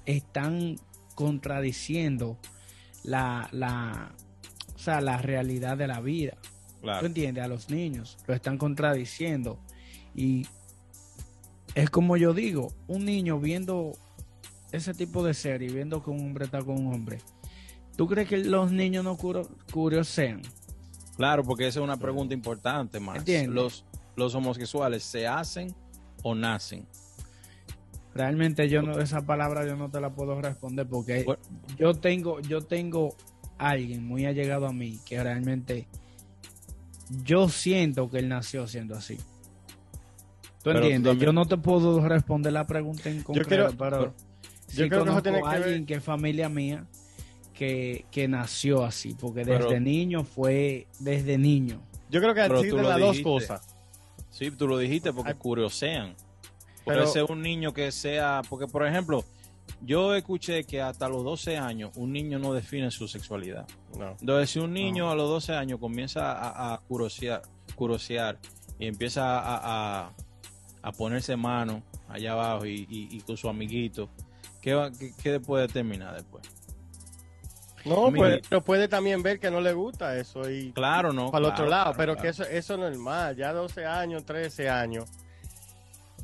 están 0.05 0.76
contradiciendo 1.16 2.38
la, 3.02 3.49
la, 3.50 4.14
o 4.75 4.78
sea, 4.78 5.00
la 5.00 5.16
realidad 5.18 5.76
de 5.76 5.88
la 5.88 6.00
vida. 6.00 6.37
¿Tú 7.00 7.06
entiendes? 7.06 7.42
A 7.42 7.49
los 7.49 7.68
niños 7.68 8.16
lo 8.28 8.35
están 8.35 8.58
contradiciendo. 8.58 9.58
Y 10.14 10.46
es 11.75 11.90
como 11.90 12.16
yo 12.16 12.32
digo, 12.32 12.73
un 12.87 13.04
niño 13.04 13.40
viendo 13.40 13.92
ese 14.70 14.94
tipo 14.94 15.25
de 15.25 15.35
serie, 15.35 15.73
viendo 15.73 16.04
que 16.04 16.11
un 16.11 16.20
hombre 16.20 16.44
está 16.44 16.62
con 16.62 16.87
un 16.87 16.94
hombre, 16.94 17.18
¿tú 17.96 18.06
crees 18.06 18.28
que 18.28 18.38
los 18.38 18.70
niños 18.70 19.02
no 19.02 19.16
curiosean? 19.73 20.42
Claro, 21.16 21.42
porque 21.42 21.66
esa 21.66 21.80
es 21.80 21.85
una 21.85 21.96
pregunta 21.96 22.35
importante 22.35 23.00
más. 23.00 23.25
Los, 23.49 23.85
los 24.14 24.35
homosexuales 24.35 25.02
se 25.02 25.26
hacen 25.26 25.75
o 26.23 26.35
nacen. 26.35 26.87
Realmente 28.16 28.68
yo 28.68 28.82
no, 28.82 28.99
esa 28.99 29.26
palabra 29.26 29.66
yo 29.66 29.76
no 29.76 29.90
te 29.90 30.00
la 30.00 30.11
puedo 30.11 30.40
responder 30.40 30.87
porque 30.87 31.26
yo 31.78 31.94
tengo, 31.94 32.40
yo 32.40 32.62
tengo 32.62 33.14
alguien 33.58 34.06
muy 34.06 34.26
allegado 34.26 34.66
a 34.66 34.73
mí 34.73 34.99
que 35.04 35.23
realmente 35.23 35.87
yo 37.23 37.49
siento 37.49 38.11
que 38.11 38.18
él 38.18 38.28
nació 38.28 38.66
siendo 38.66 38.96
así. 38.96 39.18
¿Tú 40.62 40.70
entiendes? 40.70 41.18
Yo 41.18 41.32
no 41.32 41.46
te 41.46 41.56
puedo 41.56 42.06
responder 42.08 42.52
la 42.52 42.66
pregunta 42.66 43.08
en 43.08 43.23
concreto, 43.23 43.75
pero, 43.78 44.14
yo 44.75 44.88
creo 44.88 45.04
que 45.04 45.23
tiene 45.23 45.40
alguien 45.44 45.87
que, 45.87 45.94
es 45.94 46.02
familia 46.02 46.49
mía 46.49 46.86
que, 47.54 48.26
nació 48.28 48.84
así, 48.84 49.14
porque 49.14 49.45
desde 49.45 49.80
niño 49.80 50.25
fue 50.25 50.88
desde 50.99 51.38
niño. 51.38 51.80
Yo 52.10 52.21
creo 52.21 52.34
que 52.34 52.45
existen 52.45 52.82
las 52.82 52.99
dos 52.99 53.21
cosas. 53.21 53.76
Sí, 54.30 54.50
tú 54.50 54.67
lo 54.67 54.76
dijiste 54.78 55.12
porque 55.12 55.34
curiosean. 55.34 56.14
Puede 56.86 57.06
ser 57.08 57.25
un 57.25 57.42
niño 57.42 57.72
que 57.72 57.90
sea, 57.90 58.42
porque 58.49 58.68
por 58.68 58.86
ejemplo, 58.86 59.25
yo 59.82 60.14
escuché 60.14 60.62
que 60.62 60.80
hasta 60.80 61.08
los 61.08 61.25
12 61.25 61.56
años 61.56 61.90
un 61.96 62.12
niño 62.12 62.38
no 62.38 62.54
define 62.54 62.92
su 62.92 63.08
sexualidad. 63.08 63.66
Entonces, 64.20 64.50
si 64.50 64.60
un 64.60 64.72
niño 64.72 65.10
a 65.10 65.16
los 65.16 65.28
12 65.28 65.52
años 65.54 65.80
comienza 65.80 66.32
a, 66.32 66.75
a 66.75 66.80
curosear, 67.75 68.38
y 68.78 68.86
empieza 68.86 69.22
a, 69.26 70.12
ponerse 70.96 71.36
mano 71.36 71.82
allá 72.08 72.32
abajo 72.32 72.66
y, 72.66 73.20
con 73.26 73.36
su 73.36 73.49
amiguito, 73.49 74.08
¿qué, 74.62 74.90
qué, 75.20 75.40
puede 75.40 75.66
terminar 75.66 76.14
después? 76.14 76.49
No, 77.84 78.12
pues, 78.12 78.42
pero 78.49 78.62
puede 78.62 78.86
también 78.86 79.25
ver 79.25 79.40
que 79.40 79.50
no 79.50 79.60
le 79.60 79.72
gusta 79.72 80.16
eso 80.16 80.49
y 80.49 80.72
claro, 80.72 81.12
no, 81.12 81.32
para 81.32 81.46
el 81.46 81.52
otro 81.52 81.66
lado, 81.66 81.94
pero 81.96 82.16
que 82.16 82.28
eso, 82.28 82.44
eso 82.44 82.75
es 82.75 82.80
normal, 82.80 83.36
ya 83.36 83.52
12 83.52 83.84
años, 83.84 84.25
13 84.25 84.70
años. 84.70 85.10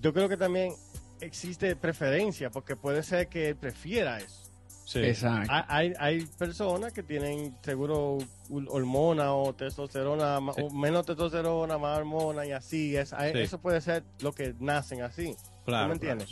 Yo 0.03 0.13
creo 0.13 0.29
que 0.29 0.37
también 0.37 0.75
existe 1.21 1.77
preferencia, 1.77 2.51
porque 2.51 2.75
puede 2.75 3.05
ser 3.05 3.29
que 3.29 3.49
él 3.51 3.57
prefiera 3.57 4.19
eso. 4.19 4.43
Sí. 4.85 4.99
Exacto. 4.99 5.51
Hay, 5.69 5.95
hay 5.99 6.27
personas 6.27 6.93
que 6.93 7.05
tienen 7.05 7.57
seguro 7.63 8.19
hormona 8.67 9.33
o 9.33 9.55
testosterona, 9.55 10.39
o 10.39 10.71
menos 10.71 11.07
testosterona, 11.07 11.79
más 11.79 11.99
hormona 11.99 12.45
y 12.45 12.51
así. 12.51 12.97
Es, 12.97 13.13
Eso 13.13 13.61
puede 13.61 13.81
ser 13.81 14.03
lo 14.21 14.33
que 14.33 14.55
nacen 14.59 15.03
así. 15.03 15.37
Claro. 15.65 15.87
me 15.87 15.95
entiendes? 15.95 16.29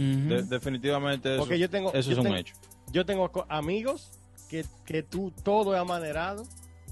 definitivamente 0.50 1.37
Porque 1.38 1.54
eso, 1.54 1.61
yo 1.61 1.70
tengo, 1.70 1.94
eso 1.94 2.11
es 2.11 2.18
un 2.18 2.35
hecho. 2.35 2.56
Yo 2.90 3.06
tengo 3.06 3.30
amigos 3.48 4.11
que, 4.48 4.64
que 4.85 5.04
tú 5.04 5.33
todo 5.44 5.72
es 5.72 5.80
amanerado 5.80 6.44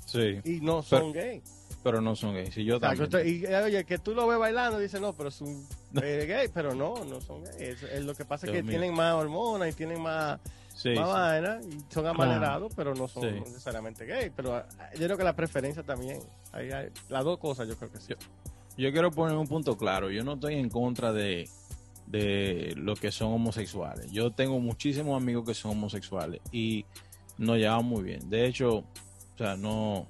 sí. 0.07 0.39
y 0.45 0.61
no 0.61 0.85
son 0.85 1.13
gay 1.13 1.43
pero 1.83 2.01
no 2.01 2.17
son 2.17 2.35
gays. 2.35 2.57
Y 2.57 2.65
yo 2.65 2.81
también. 2.81 3.09
Y 3.27 3.47
oye, 3.47 3.85
que 3.85 3.99
tú 3.99 4.15
lo 4.15 4.27
ves 4.27 4.39
bailando, 4.39 4.79
dice 4.79 5.01
no, 5.01 5.13
pero 5.13 5.29
es 5.29 5.41
un 5.41 5.67
gay, 5.93 6.49
pero 6.53 6.75
no, 6.75 7.05
no 7.05 7.21
son 7.21 7.45
gays. 7.45 7.79
lo 8.01 8.15
que 8.15 8.25
pasa 8.25 8.47
es 8.47 8.53
que 8.53 8.63
tienen 8.63 8.95
más 8.95 9.15
hormonas 9.15 9.71
y 9.71 9.73
tienen 9.73 10.01
más, 10.01 10.41
sí, 10.75 10.95
vaina 10.95 11.61
y 11.63 11.93
son 11.93 12.07
amanerados, 12.07 12.73
pero 12.75 12.95
no 12.95 13.09
son 13.09 13.41
necesariamente 13.41 14.07
gays. 14.07 14.33
Pero 14.35 14.57
ah, 14.57 14.67
yo 14.95 15.05
creo 15.05 15.17
que 15.17 15.25
la 15.25 15.37
preferencia 15.37 15.83
también, 15.83 16.21
hay, 16.53 16.69
las 17.09 17.25
dos 17.25 17.39
cosas 17.39 17.69
yo 17.69 17.77
creo 17.77 17.91
que 17.91 18.01
sí. 18.01 18.15
Yo, 18.77 18.93
quiero 18.93 19.11
poner 19.11 19.37
un 19.37 19.49
punto 19.49 19.77
claro, 19.77 20.11
yo 20.11 20.23
no 20.25 20.35
estoy 20.35 20.55
en 20.55 20.69
contra 20.69 21.13
de, 21.13 21.49
de 22.07 22.75
lo 22.77 22.95
que 22.95 23.11
son 23.11 23.33
homosexuales. 23.33 24.11
Yo 24.13 24.31
tengo 24.31 24.59
muchísimos 24.61 25.21
amigos 25.21 25.45
que 25.45 25.55
son 25.55 25.73
homosexuales 25.73 26.41
y 26.53 26.85
nos 27.39 27.57
llevamos 27.57 27.85
muy 27.85 28.03
bien. 28.03 28.29
De 28.29 28.47
hecho, 28.47 28.79
o 28.79 28.85
sea, 29.39 29.57
no 29.57 30.07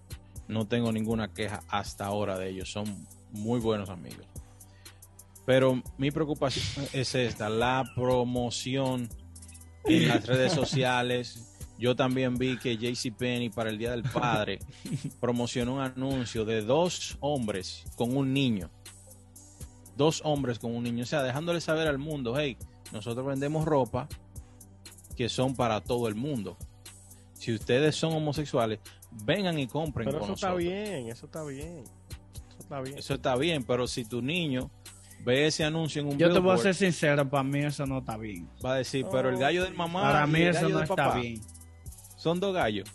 no 0.48 0.66
tengo 0.66 0.90
ninguna 0.92 1.32
queja 1.32 1.62
hasta 1.68 2.06
ahora 2.06 2.38
de 2.38 2.50
ellos. 2.50 2.70
Son 2.70 3.06
muy 3.30 3.61
buenos 3.61 3.90
amigos. 3.90 4.26
Pero 5.46 5.82
mi 5.96 6.11
preocupación 6.11 6.87
es 6.92 7.14
esta, 7.14 7.48
la 7.48 7.90
promoción 7.94 9.08
en 9.84 10.08
las 10.08 10.26
redes 10.26 10.52
sociales. 10.52 11.54
Yo 11.78 11.94
también 11.94 12.37
vi 12.37 12.58
que 12.58 12.76
JCPenney 12.76 13.50
para 13.50 13.70
el 13.70 13.78
Día 13.78 13.92
del 13.92 14.02
Padre 14.02 14.58
promocionó 15.20 15.76
un 15.76 15.80
anuncio 15.80 16.44
de 16.44 16.62
dos 16.62 17.16
hombres 17.20 17.84
con 17.96 18.16
un 18.16 18.32
niño. 18.32 18.70
Dos 19.96 20.20
hombres 20.24 20.58
con 20.58 20.74
un 20.74 20.84
niño. 20.84 21.04
O 21.04 21.06
sea, 21.06 21.22
dejándole 21.22 21.61
saber 21.61 21.88
al 21.88 21.98
mundo, 21.98 22.34
hey, 22.38 22.56
nosotros 22.92 23.24
vendemos 23.26 23.64
ropa 23.64 24.08
que 25.16 25.28
son 25.28 25.54
para 25.56 25.80
todo 25.80 26.08
el 26.08 26.14
mundo. 26.14 26.56
Si 27.38 27.55
ustedes 27.55 27.94
son 27.94 28.12
homosexuales, 28.14 28.81
vengan 29.24 29.59
y 29.59 29.66
compren 29.66 30.09
pero 30.11 30.24
eso 30.24 30.35
está 30.35 30.55
bien, 30.55 31.09
eso 31.09 31.27
está 31.27 31.44
bien. 31.44 31.85
Eso 32.48 32.59
está 32.61 32.81
bien. 32.81 32.98
Eso 32.98 33.14
está 33.14 33.37
bien, 33.37 33.64
pero 33.64 33.87
si 33.87 34.05
tu 34.05 34.20
niño 34.20 34.70
ve 35.24 35.46
ese 35.46 35.64
anuncio 35.64 36.03
en 36.03 36.09
un 36.09 36.18
Yo 36.18 36.33
te 36.33 36.40
voy 36.40 36.55
a 36.55 36.59
ser 36.59 36.74
sincero, 36.74 37.29
para 37.29 37.44
mí 37.44 37.61
eso 37.61 37.87
no 37.87 37.98
está 37.98 38.16
bien. 38.16 38.48
Va 38.64 38.74
a 38.74 38.77
decir, 38.77 39.07
pero 39.11 39.29
el 39.31 39.38
gallo 39.38 39.64
del 39.64 39.74
mamá 39.74 40.03
Para 40.03 40.27
mí 40.27 40.42
eso 40.42 40.68
no 40.68 40.83
está 40.83 41.16
bien. 41.16 41.40
Son 42.16 42.40
dos 42.40 42.53
gallos. 42.53 42.90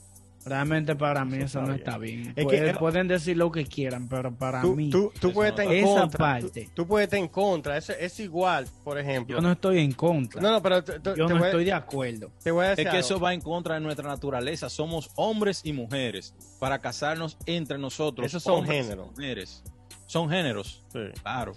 Realmente 0.46 0.96
para 0.96 1.24
mí 1.24 1.38
eso, 1.38 1.62
no 1.62 1.74
está 1.74 1.98
bien. 1.98 2.36
pueden 2.78 3.08
decir 3.08 3.38
lo 3.38 3.52
que 3.52 3.66
quieran, 3.66 4.10
pero 4.10 4.36
para 4.36 4.62
mí 4.64 4.90
tú, 4.90 5.12
puedes 5.34 5.52
estar 5.52 5.66
en 5.66 5.86
esa 5.86 6.02
contra, 6.02 6.18
parte. 6.18 6.70
Tú, 6.74 6.86
puedes 6.86 7.06
estar 7.06 7.20
en 7.20 7.28
contra. 7.30 7.78
Es, 7.78 7.90
es 7.90 8.20
igual, 8.20 8.68
por 8.84 9.00
ejemplo. 9.00 9.38
Yo 9.38 9.42
no 9.42 9.54
estoy 9.54 9.80
en 9.80 9.94
contra. 9.94 10.42
No, 10.42 10.52
no, 10.52 10.62
pero 10.62 10.84
yo 11.16 11.28
no 11.30 11.46
estoy 11.46 11.66
de 11.66 11.74
acuerdo. 11.74 12.32
Te 12.44 12.52
voy 12.52 12.66
a 12.66 12.70
decir 12.70 12.88
es 12.88 12.94
que 12.94 13.00
eso 13.00 13.20
va 13.20 13.34
en 13.34 13.42
contra 13.42 13.76
de 13.76 13.82
nuestra 13.82 14.08
naturaleza. 14.08 14.70
Somos 14.70 15.12
hombres 15.16 15.62
y 15.64 15.72
mujeres 15.72 16.34
para 16.60 16.80
casarnos 16.80 17.38
entre 17.46 17.78
nosotros. 17.78 18.28
Esos 18.28 18.44
son 18.44 18.66
géneros. 18.66 19.12
Mujeres. 19.12 19.64
Son 20.08 20.30
géneros. 20.30 20.84
Sí. 20.92 21.00
Claro. 21.22 21.54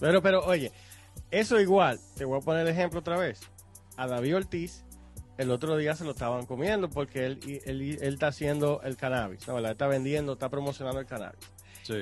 Pero, 0.00 0.20
pero, 0.20 0.44
oye, 0.44 0.72
eso 1.30 1.60
igual. 1.60 2.00
Te 2.16 2.24
voy 2.24 2.38
a 2.38 2.40
poner 2.40 2.62
el 2.66 2.72
ejemplo 2.72 3.00
otra 3.00 3.16
vez. 3.16 3.40
A 3.96 4.08
David 4.08 4.36
Ortiz 4.36 4.84
el 5.38 5.50
otro 5.50 5.76
día 5.76 5.94
se 5.94 6.04
lo 6.04 6.12
estaban 6.12 6.46
comiendo 6.46 6.88
porque 6.88 7.26
él, 7.26 7.62
él, 7.64 7.98
está 8.00 8.28
haciendo 8.28 8.80
el 8.82 8.96
cannabis, 8.96 9.46
¿no? 9.48 9.58
está 9.58 9.86
vendiendo, 9.86 10.34
está 10.34 10.48
promocionando 10.48 11.00
el 11.00 11.06
cannabis. 11.06 11.50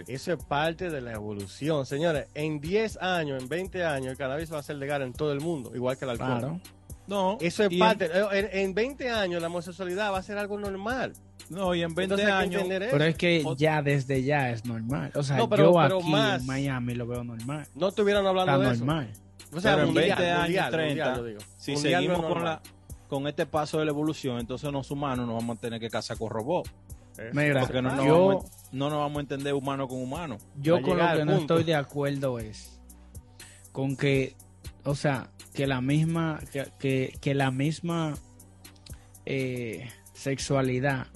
Eso 0.07 0.33
es 0.33 0.45
parte 0.45 0.91
de 0.91 1.01
la 1.01 1.13
evolución. 1.13 1.87
Señores, 1.87 2.29
en 2.35 2.61
10 2.61 2.99
años, 2.99 3.43
en 3.43 3.49
20 3.49 3.85
años, 3.85 4.13
el 4.13 4.17
cannabis 4.17 4.53
va 4.53 4.59
a 4.59 4.63
ser 4.63 4.77
legal 4.77 5.03
en 5.03 5.13
todo 5.13 5.33
el 5.33 5.41
mundo, 5.41 5.73
igual 5.75 5.97
que 5.97 6.05
el 6.05 6.11
alcohol. 6.13 6.61
No. 7.07 7.37
Eso 7.41 7.65
es 7.65 7.77
parte. 7.79 8.09
En, 8.33 8.49
en, 8.53 8.75
20 8.75 9.11
años 9.11 9.43
la 9.43 9.49
homosexualidad 9.49 10.13
va 10.13 10.19
a 10.19 10.23
ser 10.23 10.39
algo 10.39 10.59
normal. 10.59 11.13
No, 11.51 11.75
y 11.75 11.83
en 11.83 11.95
20 11.95 12.25
años. 12.25 12.65
Pero 12.67 13.05
es 13.05 13.17
que 13.17 13.45
ya 13.57 13.83
desde 13.83 14.23
ya 14.23 14.51
es 14.51 14.65
normal. 14.65 15.11
O 15.15 15.23
sea, 15.23 15.39
yo 15.39 15.81
aquí 15.81 16.13
en 16.13 16.47
Miami 16.47 16.95
lo 16.95 17.07
veo 17.07 17.25
normal. 17.25 17.67
No 17.75 17.89
estuvieran 17.89 18.27
hablando 18.27 18.59
de 18.59 18.77
normal. 18.77 19.09
eso. 19.11 19.23
O 19.55 19.61
sea, 19.61 19.75
pero 19.75 19.89
en 19.89 19.95
20 19.95 20.31
años, 20.31 20.71
30, 20.71 21.23
si 21.59 21.77
seguimos 21.77 22.25
con, 22.25 22.43
la, 22.43 22.63
con 23.13 23.27
este 23.27 23.45
paso 23.45 23.79
de 23.79 23.85
la 23.85 23.91
evolución, 23.91 24.39
entonces 24.39 24.73
los 24.73 24.91
humanos 24.91 25.27
nos 25.27 25.37
vamos 25.37 25.59
a 25.59 25.61
tener 25.61 25.79
que 25.79 25.91
casar 25.91 26.17
con 26.17 26.31
robots. 26.31 26.73
Mira, 27.35 27.61
porque 27.61 27.83
no, 27.83 28.03
yo, 28.07 28.45
no 28.73 28.89
nos 28.89 29.01
vamos 29.01 29.19
a 29.19 29.21
entender 29.21 29.53
humano 29.53 29.87
con 29.87 30.01
humano. 30.01 30.39
Yo 30.57 30.81
con 30.81 30.97
lo 30.97 31.13
que 31.15 31.23
no 31.27 31.35
estoy 31.35 31.63
de 31.63 31.75
acuerdo 31.75 32.39
es 32.39 32.81
con 33.71 33.99
que, 33.99 34.35
o 34.85 34.95
sea, 34.95 35.31
que 35.53 35.67
la 35.67 35.83
misma, 35.83 36.41
que, 36.79 37.13
que, 37.21 37.35
la 37.35 37.51
misma 37.51 38.15
eh, 39.27 39.91
sexualidad 40.15 41.09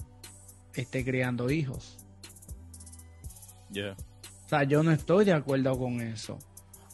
esté 0.74 1.02
criando 1.02 1.50
hijos. 1.50 1.96
O 3.70 4.48
sea, 4.50 4.64
yo 4.64 4.82
no 4.82 4.92
estoy 4.92 5.24
de 5.24 5.32
acuerdo 5.32 5.78
con 5.78 6.02
eso. 6.02 6.38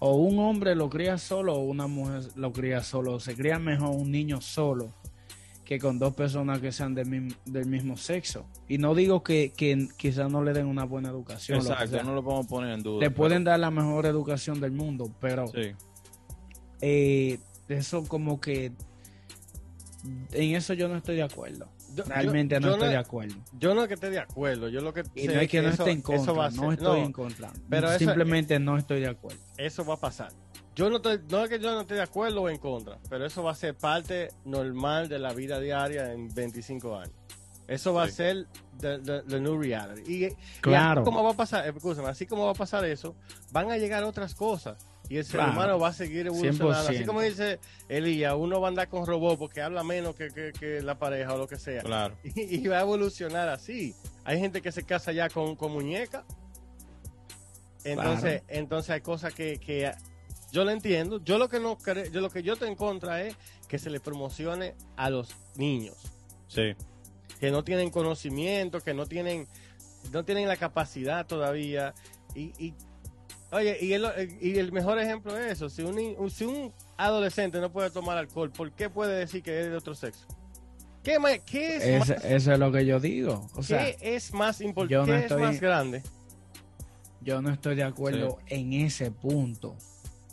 O 0.05 0.17
un 0.17 0.41
hombre 0.41 0.75
lo 0.75 0.91
cría 0.91 1.17
solo 1.17 1.55
o 1.55 1.61
una 1.61 1.87
mujer 1.87 2.25
lo 2.35 2.53
cría 2.53 2.83
solo. 2.83 3.21
Se 3.21 3.37
cría 3.37 3.61
mejor 3.61 3.91
un 3.91 4.11
niño 4.11 4.41
solo 4.41 4.93
que 5.65 5.79
con 5.79 6.01
dos 6.01 6.13
personas 6.15 6.61
que 6.61 6.73
sean 6.73 6.93
del, 6.93 7.37
del 7.45 7.67
mismo 7.67 7.97
sexo. 7.97 8.45
Y 8.67 8.79
no 8.79 8.97
digo 8.97 9.23
que, 9.23 9.53
quizás 9.97 10.29
no 10.29 10.43
le 10.43 10.55
den 10.55 10.67
una 10.67 10.83
buena 10.83 11.09
educación. 11.09 11.59
Exacto, 11.59 12.03
no 12.03 12.17
lo 12.17 12.25
podemos 12.25 12.49
poner 12.49 12.73
en 12.73 12.83
duda. 12.83 12.99
Le 12.99 13.13
pueden 13.13 13.45
dar 13.45 13.61
la 13.61 13.71
mejor 13.71 14.07
educación 14.07 14.61
del 14.61 14.73
mundo, 14.73 15.09
pero 15.21 15.53
eh, 16.81 17.39
eso 17.69 18.05
como 18.09 18.41
que 18.41 18.73
en 20.33 20.57
eso 20.57 20.75
yo 20.75 20.89
no 20.89 20.97
estoy 20.97 21.15
de 21.15 21.23
acuerdo. 21.23 21.69
Realmente 22.07 22.61
no 22.61 22.73
estoy 22.73 22.89
de 22.89 22.97
acuerdo. 22.97 23.35
Yo 23.59 23.75
no 23.75 23.83
es 23.83 23.89
que 23.89 23.95
esté 23.95 24.11
de 24.11 24.19
acuerdo, 24.19 24.69
yo 24.69 24.81
lo 24.81 24.93
que 24.93 25.03
y 25.15 25.27
no 25.27 25.35
es 25.35 25.49
que, 25.49 25.63
no 25.63 25.69
esté 25.69 25.91
en 25.91 26.03
contra, 26.03 26.51
no 26.51 26.73
estoy 26.73 27.01
en 27.01 27.13
contra. 27.13 27.53
Pero 27.69 27.99
simplemente 27.99 28.59
no 28.59 28.77
estoy 28.77 29.01
de 29.01 29.09
acuerdo. 29.09 29.41
Eso 29.57 29.85
va 29.85 29.95
a 29.95 30.01
pasar. 30.01 30.33
Yo 30.75 30.89
no, 30.89 30.97
estoy, 30.97 31.21
no 31.29 31.45
es 31.45 31.51
que 31.51 31.59
yo 31.59 31.71
no 31.73 31.83
esté 31.83 31.95
de 31.95 32.03
acuerdo 32.03 32.43
o 32.43 32.49
en 32.49 32.57
contra, 32.57 32.99
pero 33.11 33.27
eso 33.27 33.43
va 33.43 33.53
a 33.53 33.55
ser 33.55 33.77
parte 33.77 34.31
normal 34.47 35.09
de 35.09 35.19
la 35.19 35.35
vida 35.35 35.61
diaria 35.61 36.13
en 36.13 36.33
25 36.35 36.97
años. 36.97 37.15
Eso 37.69 37.93
va 37.93 38.05
a 38.05 38.09
ser 38.09 38.47
the, 38.81 39.41
new 39.41 39.61
reality. 39.61 40.03
Y, 40.27 40.29
claro. 40.61 41.03
así 41.03 41.23
va 41.23 41.31
a 41.31 41.35
pasar, 41.35 41.75
así 42.07 42.27
como 42.27 42.47
va 42.47 42.53
a 42.53 42.55
pasar 42.55 42.85
eso, 42.85 43.15
van 43.51 43.71
a 43.71 43.77
llegar 43.77 44.03
otras 44.05 44.35
cosas 44.35 44.87
y 45.13 45.19
el 45.19 45.27
ser 45.27 45.41
humano 45.41 45.79
va 45.79 45.89
a 45.89 45.93
seguir 45.93 46.27
evolucionando. 46.27 46.71
Así 46.71 47.05
como 47.05 47.21
dice 47.21 47.59
Elías, 47.87 48.33
uno 48.35 48.63
va 48.63 48.69
a 48.69 48.71
andar 48.71 48.89
con 48.89 49.05
robots 49.05 49.39
porque 49.39 49.61
habla 49.61 49.85
menos 49.85 50.17
que, 50.17 50.81
la 50.83 50.99
pareja 50.99 51.35
o 51.35 51.37
lo 51.37 51.47
que 51.47 51.59
sea. 51.59 51.83
Claro. 51.83 52.17
Y, 52.35 52.67
va 52.67 52.79
a 52.79 52.81
evolucionar 52.81 53.51
así. 53.51 53.95
Hay 54.25 54.41
gente 54.41 54.63
que 54.63 54.73
se 54.73 54.85
casa 54.85 55.13
ya 55.13 55.29
con, 55.29 55.55
con 55.55 55.71
muñeca. 55.71 56.25
Entonces, 57.85 58.43
entonces 58.49 58.89
hay 58.89 59.03
cosas 59.03 59.35
que, 59.35 59.59
que 59.59 59.93
yo 60.51 60.65
lo 60.65 60.71
entiendo. 60.71 61.23
Yo 61.23 61.37
lo 61.37 61.51
que 61.51 61.61
no 61.61 61.77
yo 62.11 62.21
lo 62.23 62.31
que 62.31 62.43
yo 62.43 62.57
te 62.57 62.67
en 62.67 62.75
contra 62.75 63.21
es 63.21 63.37
que 63.69 63.79
se 63.79 63.91
le 63.91 64.01
promocione 64.01 64.75
a 64.97 65.11
los 65.11 65.37
niños. 65.57 65.99
Sí. 66.49 66.75
Que 67.39 67.51
no 67.51 67.65
tienen 67.65 67.91
conocimiento, 67.91 68.81
que 68.81 68.95
no 68.95 69.05
tienen 69.05 69.47
no 70.11 70.25
tienen 70.25 70.49
la 70.49 70.57
capacidad 70.57 71.27
todavía 71.27 71.93
y, 72.35 72.55
y 72.59 72.75
Oye, 73.53 73.77
y 73.83 73.93
el, 73.93 74.07
y 74.41 74.59
el 74.59 74.73
mejor 74.73 74.99
ejemplo 74.99 75.37
es 75.37 75.53
eso. 75.53 75.69
Si 75.69 75.83
un, 75.83 76.31
si 76.31 76.45
un 76.45 76.73
adolescente 76.97 77.61
no 77.61 77.71
puede 77.71 77.91
tomar 77.91 78.17
alcohol, 78.17 78.51
¿por 78.51 78.73
qué 78.73 78.89
puede 78.89 79.19
decir 79.19 79.43
que 79.43 79.61
es 79.61 79.69
de 79.69 79.77
otro 79.77 79.95
sexo? 79.95 80.27
¿Qué, 81.03 81.19
qué 81.45 81.97
es, 81.97 82.11
Eso 82.11 82.53
es 82.53 82.59
lo 82.59 82.73
que 82.73 82.87
yo 82.87 82.99
digo. 82.99 83.47
O 83.55 83.61
¿Qué 83.61 83.97
es 84.01 84.33
más 84.33 84.61
importante? 84.61 85.27
¿Qué 85.27 85.35
es 85.35 85.41
más 85.41 85.61
grande? 85.61 86.03
Yo 87.21 87.43
no 87.43 87.51
estoy 87.51 87.75
de 87.75 87.83
acuerdo 87.83 88.39
en 88.47 88.73
ese 88.73 89.11
punto. 89.11 89.77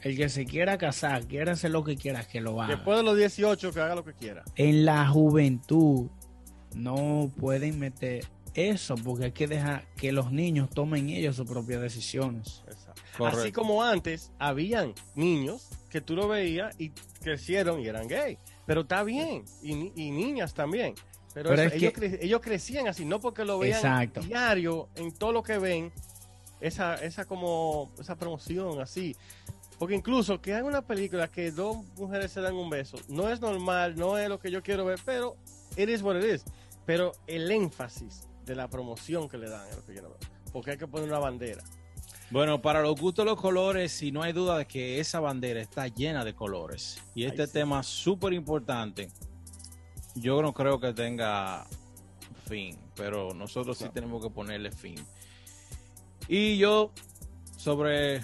El 0.02 0.16
que 0.16 0.30
se 0.30 0.46
quiera 0.46 0.78
casar, 0.78 1.26
quiera 1.26 1.54
hacer 1.54 1.72
lo 1.72 1.84
que 1.84 1.98
quiera, 1.98 2.24
que 2.24 2.40
lo 2.40 2.62
haga. 2.62 2.76
Después 2.76 2.98
de 2.98 3.04
los 3.04 3.18
18, 3.18 3.74
que 3.74 3.82
haga 3.82 3.96
lo 3.96 4.06
que 4.06 4.14
quiera. 4.14 4.44
En 4.56 4.86
la 4.86 5.08
juventud 5.08 6.08
no 6.74 7.30
pueden 7.38 7.80
meter 7.80 8.26
eso 8.54 8.96
porque 8.96 9.26
hay 9.26 9.32
que 9.32 9.48
dejar 9.48 9.86
que 9.96 10.12
los 10.12 10.32
niños 10.32 10.70
tomen 10.70 11.10
ellos 11.10 11.36
sus 11.36 11.48
propias 11.48 11.82
decisiones. 11.82 12.64
Así 13.26 13.52
como 13.52 13.84
antes 13.84 14.32
habían 14.40 14.94
niños 15.16 15.70
que 15.90 16.02
tú 16.02 16.16
lo 16.16 16.28
veías 16.28 16.76
y 16.80 16.92
crecieron 17.22 17.82
y 17.82 17.88
eran 17.88 18.08
gay. 18.08 18.38
Pero 18.66 18.82
está 18.82 19.04
bien. 19.04 19.46
Y, 19.62 19.74
niñas 19.76 20.54
también. 20.54 20.96
Pero, 21.34 21.54
ellos, 21.54 22.42
crecían 22.42 22.88
así, 22.88 23.06
no 23.06 23.20
porque 23.20 23.46
lo 23.46 23.60
vean 23.60 24.12
diario 24.26 24.90
en 24.96 25.12
todo 25.12 25.32
lo 25.32 25.44
que 25.44 25.60
ven, 25.60 25.92
esa, 26.60 26.96
esa 26.96 27.26
como 27.26 27.92
esa 28.00 28.16
promoción 28.16 28.82
así. 28.82 29.16
Porque 29.78 29.96
incluso 29.96 30.42
que 30.42 30.54
hagan 30.54 30.66
una 30.66 30.82
película 30.82 31.30
que 31.30 31.52
dos 31.52 31.78
mujeres 31.98 32.32
se 32.32 32.42
dan 32.42 32.56
un 32.56 32.70
beso, 32.70 32.98
no 33.08 33.30
es 33.30 33.40
normal, 33.40 33.96
no 33.96 34.18
es 34.18 34.28
lo 34.28 34.38
que 34.38 34.52
yo 34.52 34.62
quiero 34.62 34.84
ver, 34.84 35.00
pero 35.06 35.38
it 35.78 35.88
is 35.88 36.02
what 36.02 36.18
it 36.18 36.26
is. 36.26 36.44
Pero 36.86 37.14
el 37.28 37.50
énfasis 37.50 38.28
de 38.46 38.56
la 38.56 38.68
promoción 38.68 39.30
que 39.30 39.38
le 39.38 39.50
dan 39.50 39.68
es 39.70 39.78
lo 39.78 39.86
que 39.86 39.96
yo 39.96 40.02
no 40.02 40.10
veo. 40.10 40.18
Porque 40.52 40.72
hay 40.72 40.78
que 40.78 40.88
poner 40.88 41.08
una 41.08 41.20
bandera. 41.20 41.64
Bueno, 42.32 42.62
para 42.62 42.82
los 42.82 43.00
gustos 43.00 43.26
los 43.26 43.42
colores, 43.42 44.04
y 44.04 44.12
no 44.12 44.22
hay 44.22 44.34
duda 44.34 44.60
de 44.60 44.68
que 44.68 45.00
esa 45.00 45.20
bandera 45.20 45.60
está 45.62 45.88
llena 45.88 46.24
de 46.24 46.36
colores. 46.36 47.02
Y 47.16 47.24
este 47.24 47.48
tema 47.48 47.82
súper 47.82 48.34
importante, 48.34 49.10
yo 50.14 50.40
no 50.44 50.54
creo 50.54 50.80
que 50.80 50.94
tenga 50.94 51.66
fin, 52.48 52.78
pero 52.96 53.34
nosotros 53.34 53.80
sí 53.80 53.86
tenemos 53.92 54.24
que 54.24 54.30
ponerle 54.30 54.72
fin. 54.72 54.98
Y 56.28 56.60
yo, 56.60 56.92
sobre 57.58 58.24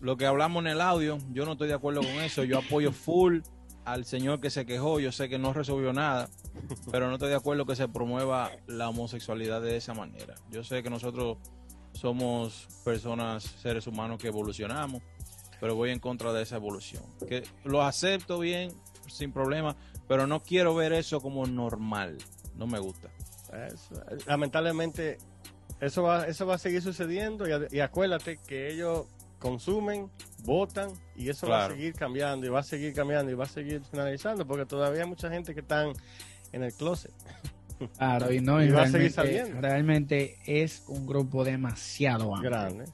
lo 0.00 0.16
que 0.16 0.24
hablamos 0.24 0.62
en 0.62 0.68
el 0.68 0.80
audio, 0.80 1.18
yo 1.32 1.44
no 1.44 1.52
estoy 1.52 1.68
de 1.68 1.74
acuerdo 1.74 2.00
con 2.00 2.10
eso. 2.22 2.44
Yo 2.44 2.58
apoyo 2.58 2.90
full 2.92 3.40
al 3.84 4.06
señor 4.06 4.40
que 4.40 4.48
se 4.48 4.64
quejó. 4.64 4.98
Yo 4.98 5.12
sé 5.12 5.28
que 5.28 5.38
no 5.38 5.52
resolvió 5.52 5.92
nada, 5.92 6.30
pero 6.90 7.08
no 7.08 7.14
estoy 7.14 7.28
de 7.28 7.36
acuerdo 7.36 7.66
que 7.66 7.76
se 7.76 7.86
promueva 7.86 8.50
la 8.66 8.88
homosexualidad 8.88 9.60
de 9.60 9.76
esa 9.76 9.92
manera. 9.92 10.36
Yo 10.50 10.64
sé 10.64 10.82
que 10.82 10.88
nosotros 10.88 11.36
somos 11.92 12.68
personas, 12.84 13.44
seres 13.44 13.86
humanos 13.86 14.20
que 14.20 14.28
evolucionamos, 14.28 15.02
pero 15.60 15.76
voy 15.76 15.90
en 15.90 16.00
contra 16.00 16.32
de 16.32 16.42
esa 16.42 16.56
evolución. 16.56 17.02
Que 17.28 17.44
lo 17.64 17.82
acepto 17.82 18.38
bien, 18.38 18.72
sin 19.06 19.32
problema, 19.32 19.76
pero 20.08 20.26
no 20.26 20.42
quiero 20.42 20.74
ver 20.74 20.92
eso 20.92 21.20
como 21.20 21.46
normal. 21.46 22.18
No 22.56 22.66
me 22.66 22.78
gusta. 22.78 23.10
lamentablemente, 24.26 25.18
eso 25.80 26.02
va, 26.02 26.26
eso 26.26 26.46
va 26.46 26.56
a 26.56 26.58
seguir 26.58 26.82
sucediendo 26.82 27.44
y, 27.70 27.80
acuérdate 27.80 28.38
que 28.38 28.72
ellos 28.72 29.06
consumen, 29.38 30.10
votan 30.44 30.90
y 31.16 31.28
eso 31.28 31.48
va 31.48 31.66
a 31.66 31.68
seguir 31.70 31.94
cambiando 31.94 32.46
y 32.46 32.48
va 32.48 32.60
a 32.60 32.64
seguir 32.64 32.94
cambiando 32.94 33.32
y 33.32 33.34
va 33.34 33.44
a 33.44 33.48
seguir 33.48 33.82
finalizando 33.90 34.46
porque 34.46 34.66
todavía 34.66 35.02
hay 35.02 35.08
mucha 35.08 35.28
gente 35.30 35.54
que 35.54 35.60
están 35.60 35.92
en 36.52 36.62
el 36.62 36.72
closet. 36.72 37.12
Claro, 37.96 38.32
y 38.32 38.40
no, 38.40 38.58
realmente, 38.58 40.38
es 40.46 40.84
un 40.88 41.06
grupo 41.06 41.44
demasiado 41.44 42.34
amplio. 42.34 42.50
Grande. 42.50 42.84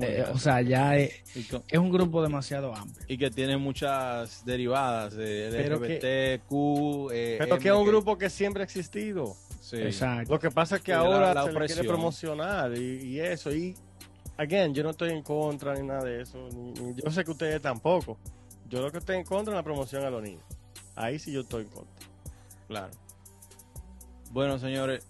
Eh, 0.00 0.24
o 0.32 0.38
sea, 0.38 0.60
ya 0.60 0.96
es, 0.96 1.22
un 1.72 1.90
grupo 1.90 2.22
demasiado 2.22 2.74
amplio. 2.74 3.04
Y 3.08 3.18
que 3.18 3.30
tiene 3.30 3.56
muchas 3.56 4.44
derivadas 4.44 5.14
de 5.14 5.50
LGBTQ. 5.50 7.10
Eh, 7.12 7.36
pero 7.38 7.58
que 7.58 7.68
es 7.68 7.74
un 7.74 7.86
grupo 7.86 8.16
que 8.18 8.30
siempre 8.30 8.62
ha 8.62 8.64
existido. 8.64 9.36
Exacto. 9.72 10.32
Lo 10.32 10.40
que 10.40 10.50
pasa 10.50 10.76
es 10.76 10.82
que 10.82 10.92
ahora 10.92 11.44
se 11.44 11.52
le 11.52 11.66
quiere 11.66 11.84
promocionar 11.84 12.76
y, 12.76 13.20
eso. 13.20 13.52
Y, 13.52 13.74
again, 14.36 14.74
yo 14.74 14.82
no 14.82 14.90
estoy 14.90 15.10
en 15.10 15.22
contra 15.22 15.74
ni 15.74 15.86
nada 15.86 16.04
de 16.04 16.22
eso. 16.22 16.48
yo 16.94 17.10
sé 17.10 17.24
que 17.24 17.30
ustedes 17.30 17.60
tampoco. 17.60 18.18
Yo 18.68 18.82
lo 18.82 18.92
que 18.92 18.98
estoy 18.98 19.16
en 19.16 19.24
contra 19.24 19.54
es 19.54 19.56
la 19.56 19.62
promoción 19.62 20.04
a 20.04 20.10
los 20.10 20.22
niños. 20.22 20.44
Ahí 20.94 21.18
sí 21.18 21.32
yo 21.32 21.40
estoy 21.40 21.62
en 21.62 21.68
contra. 21.70 22.06
Claro. 22.66 22.90
Bueno, 24.30 24.58
señores, 24.58 25.06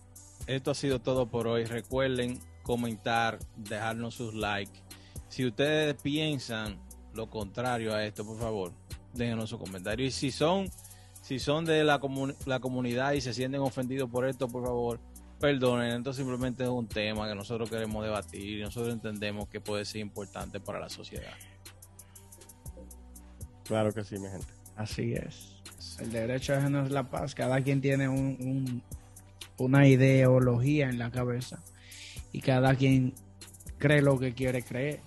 esto 0.46 0.70
ha 0.70 0.74
sido 0.74 1.00
todo 1.00 1.26
por 1.26 1.46
hoy. 1.46 1.64
Recuerden 1.64 2.38
comentar, 2.62 3.38
dejarnos 3.57 4.14
sus 4.14 4.35
likes. 4.35 4.81
Si 5.28 5.44
ustedes 5.44 5.94
piensan 6.00 6.78
lo 7.14 7.28
contrario 7.28 7.94
a 7.94 8.04
esto, 8.04 8.24
por 8.24 8.38
favor, 8.38 8.72
déjenos 9.14 9.50
su 9.50 9.59
comentario. 9.59 10.07
Y 10.07 10.11
si 10.11 10.31
son, 10.31 10.70
si 11.20 11.38
son 11.38 11.64
de 11.64 11.85
la, 11.85 12.00
la 12.46 12.61
comunidad 12.61 13.12
y 13.12 13.20
se 13.20 13.35
sienten 13.35 13.61
ofendidos 13.61 14.09
por 14.09 14.26
esto, 14.26 14.48
por 14.48 14.64
favor, 14.64 15.00
perdonen. 15.40 15.98
Esto 15.98 16.12
simplemente 16.12 16.62
es 16.62 16.70
un 16.70 16.87
tema 16.87 17.28
que 17.28 17.35
nosotros 17.35 17.68
queremos 17.68 18.04
debatir 18.04 18.59
y 18.59 18.62
nosotros 18.62 18.92
entendemos 18.92 19.48
que 19.48 19.61
puede 19.61 19.85
ser 19.85 20.00
importante 20.00 20.61
para 20.61 20.81
la 20.81 20.88
sociedad. 20.88 21.33
Claro 23.64 23.92
que 23.92 24.02
sí, 24.04 24.18
mi 24.18 24.28
gente. 24.28 24.46
Así 24.76 25.12
es. 25.12 25.57
El 26.00 26.12
derecho 26.12 26.54
a 26.54 26.59
es 26.59 26.90
la 26.90 27.11
paz. 27.11 27.35
Cada 27.35 27.61
quien 27.61 27.81
tiene 27.81 28.09
un, 28.09 28.83
una 29.58 29.86
ideología 29.86 30.88
en 30.88 30.98
la 30.98 31.10
cabeza 31.10 31.62
y 32.32 32.40
cada 32.40 32.74
quien 32.74 33.14
cree 33.78 34.02
lo 34.02 34.18
que 34.18 34.34
quiere 34.34 34.62
creer. 34.62 35.00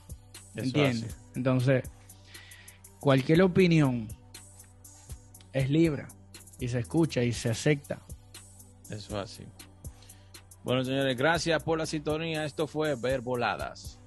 ¿Entiendes? 0.55 1.15
Entonces, 1.35 1.83
cualquier 2.99 3.41
opinión 3.41 4.07
es 5.53 5.69
libre 5.69 6.05
y 6.59 6.67
se 6.67 6.79
escucha 6.79 7.23
y 7.23 7.31
se 7.31 7.49
acepta. 7.49 8.01
Eso 8.89 9.19
así. 9.19 9.45
Bueno, 10.63 10.83
señores, 10.83 11.17
gracias 11.17 11.63
por 11.63 11.77
la 11.77 11.85
sintonía. 11.85 12.45
Esto 12.45 12.67
fue 12.67 12.95
Ver 12.95 13.21
Voladas. 13.21 14.00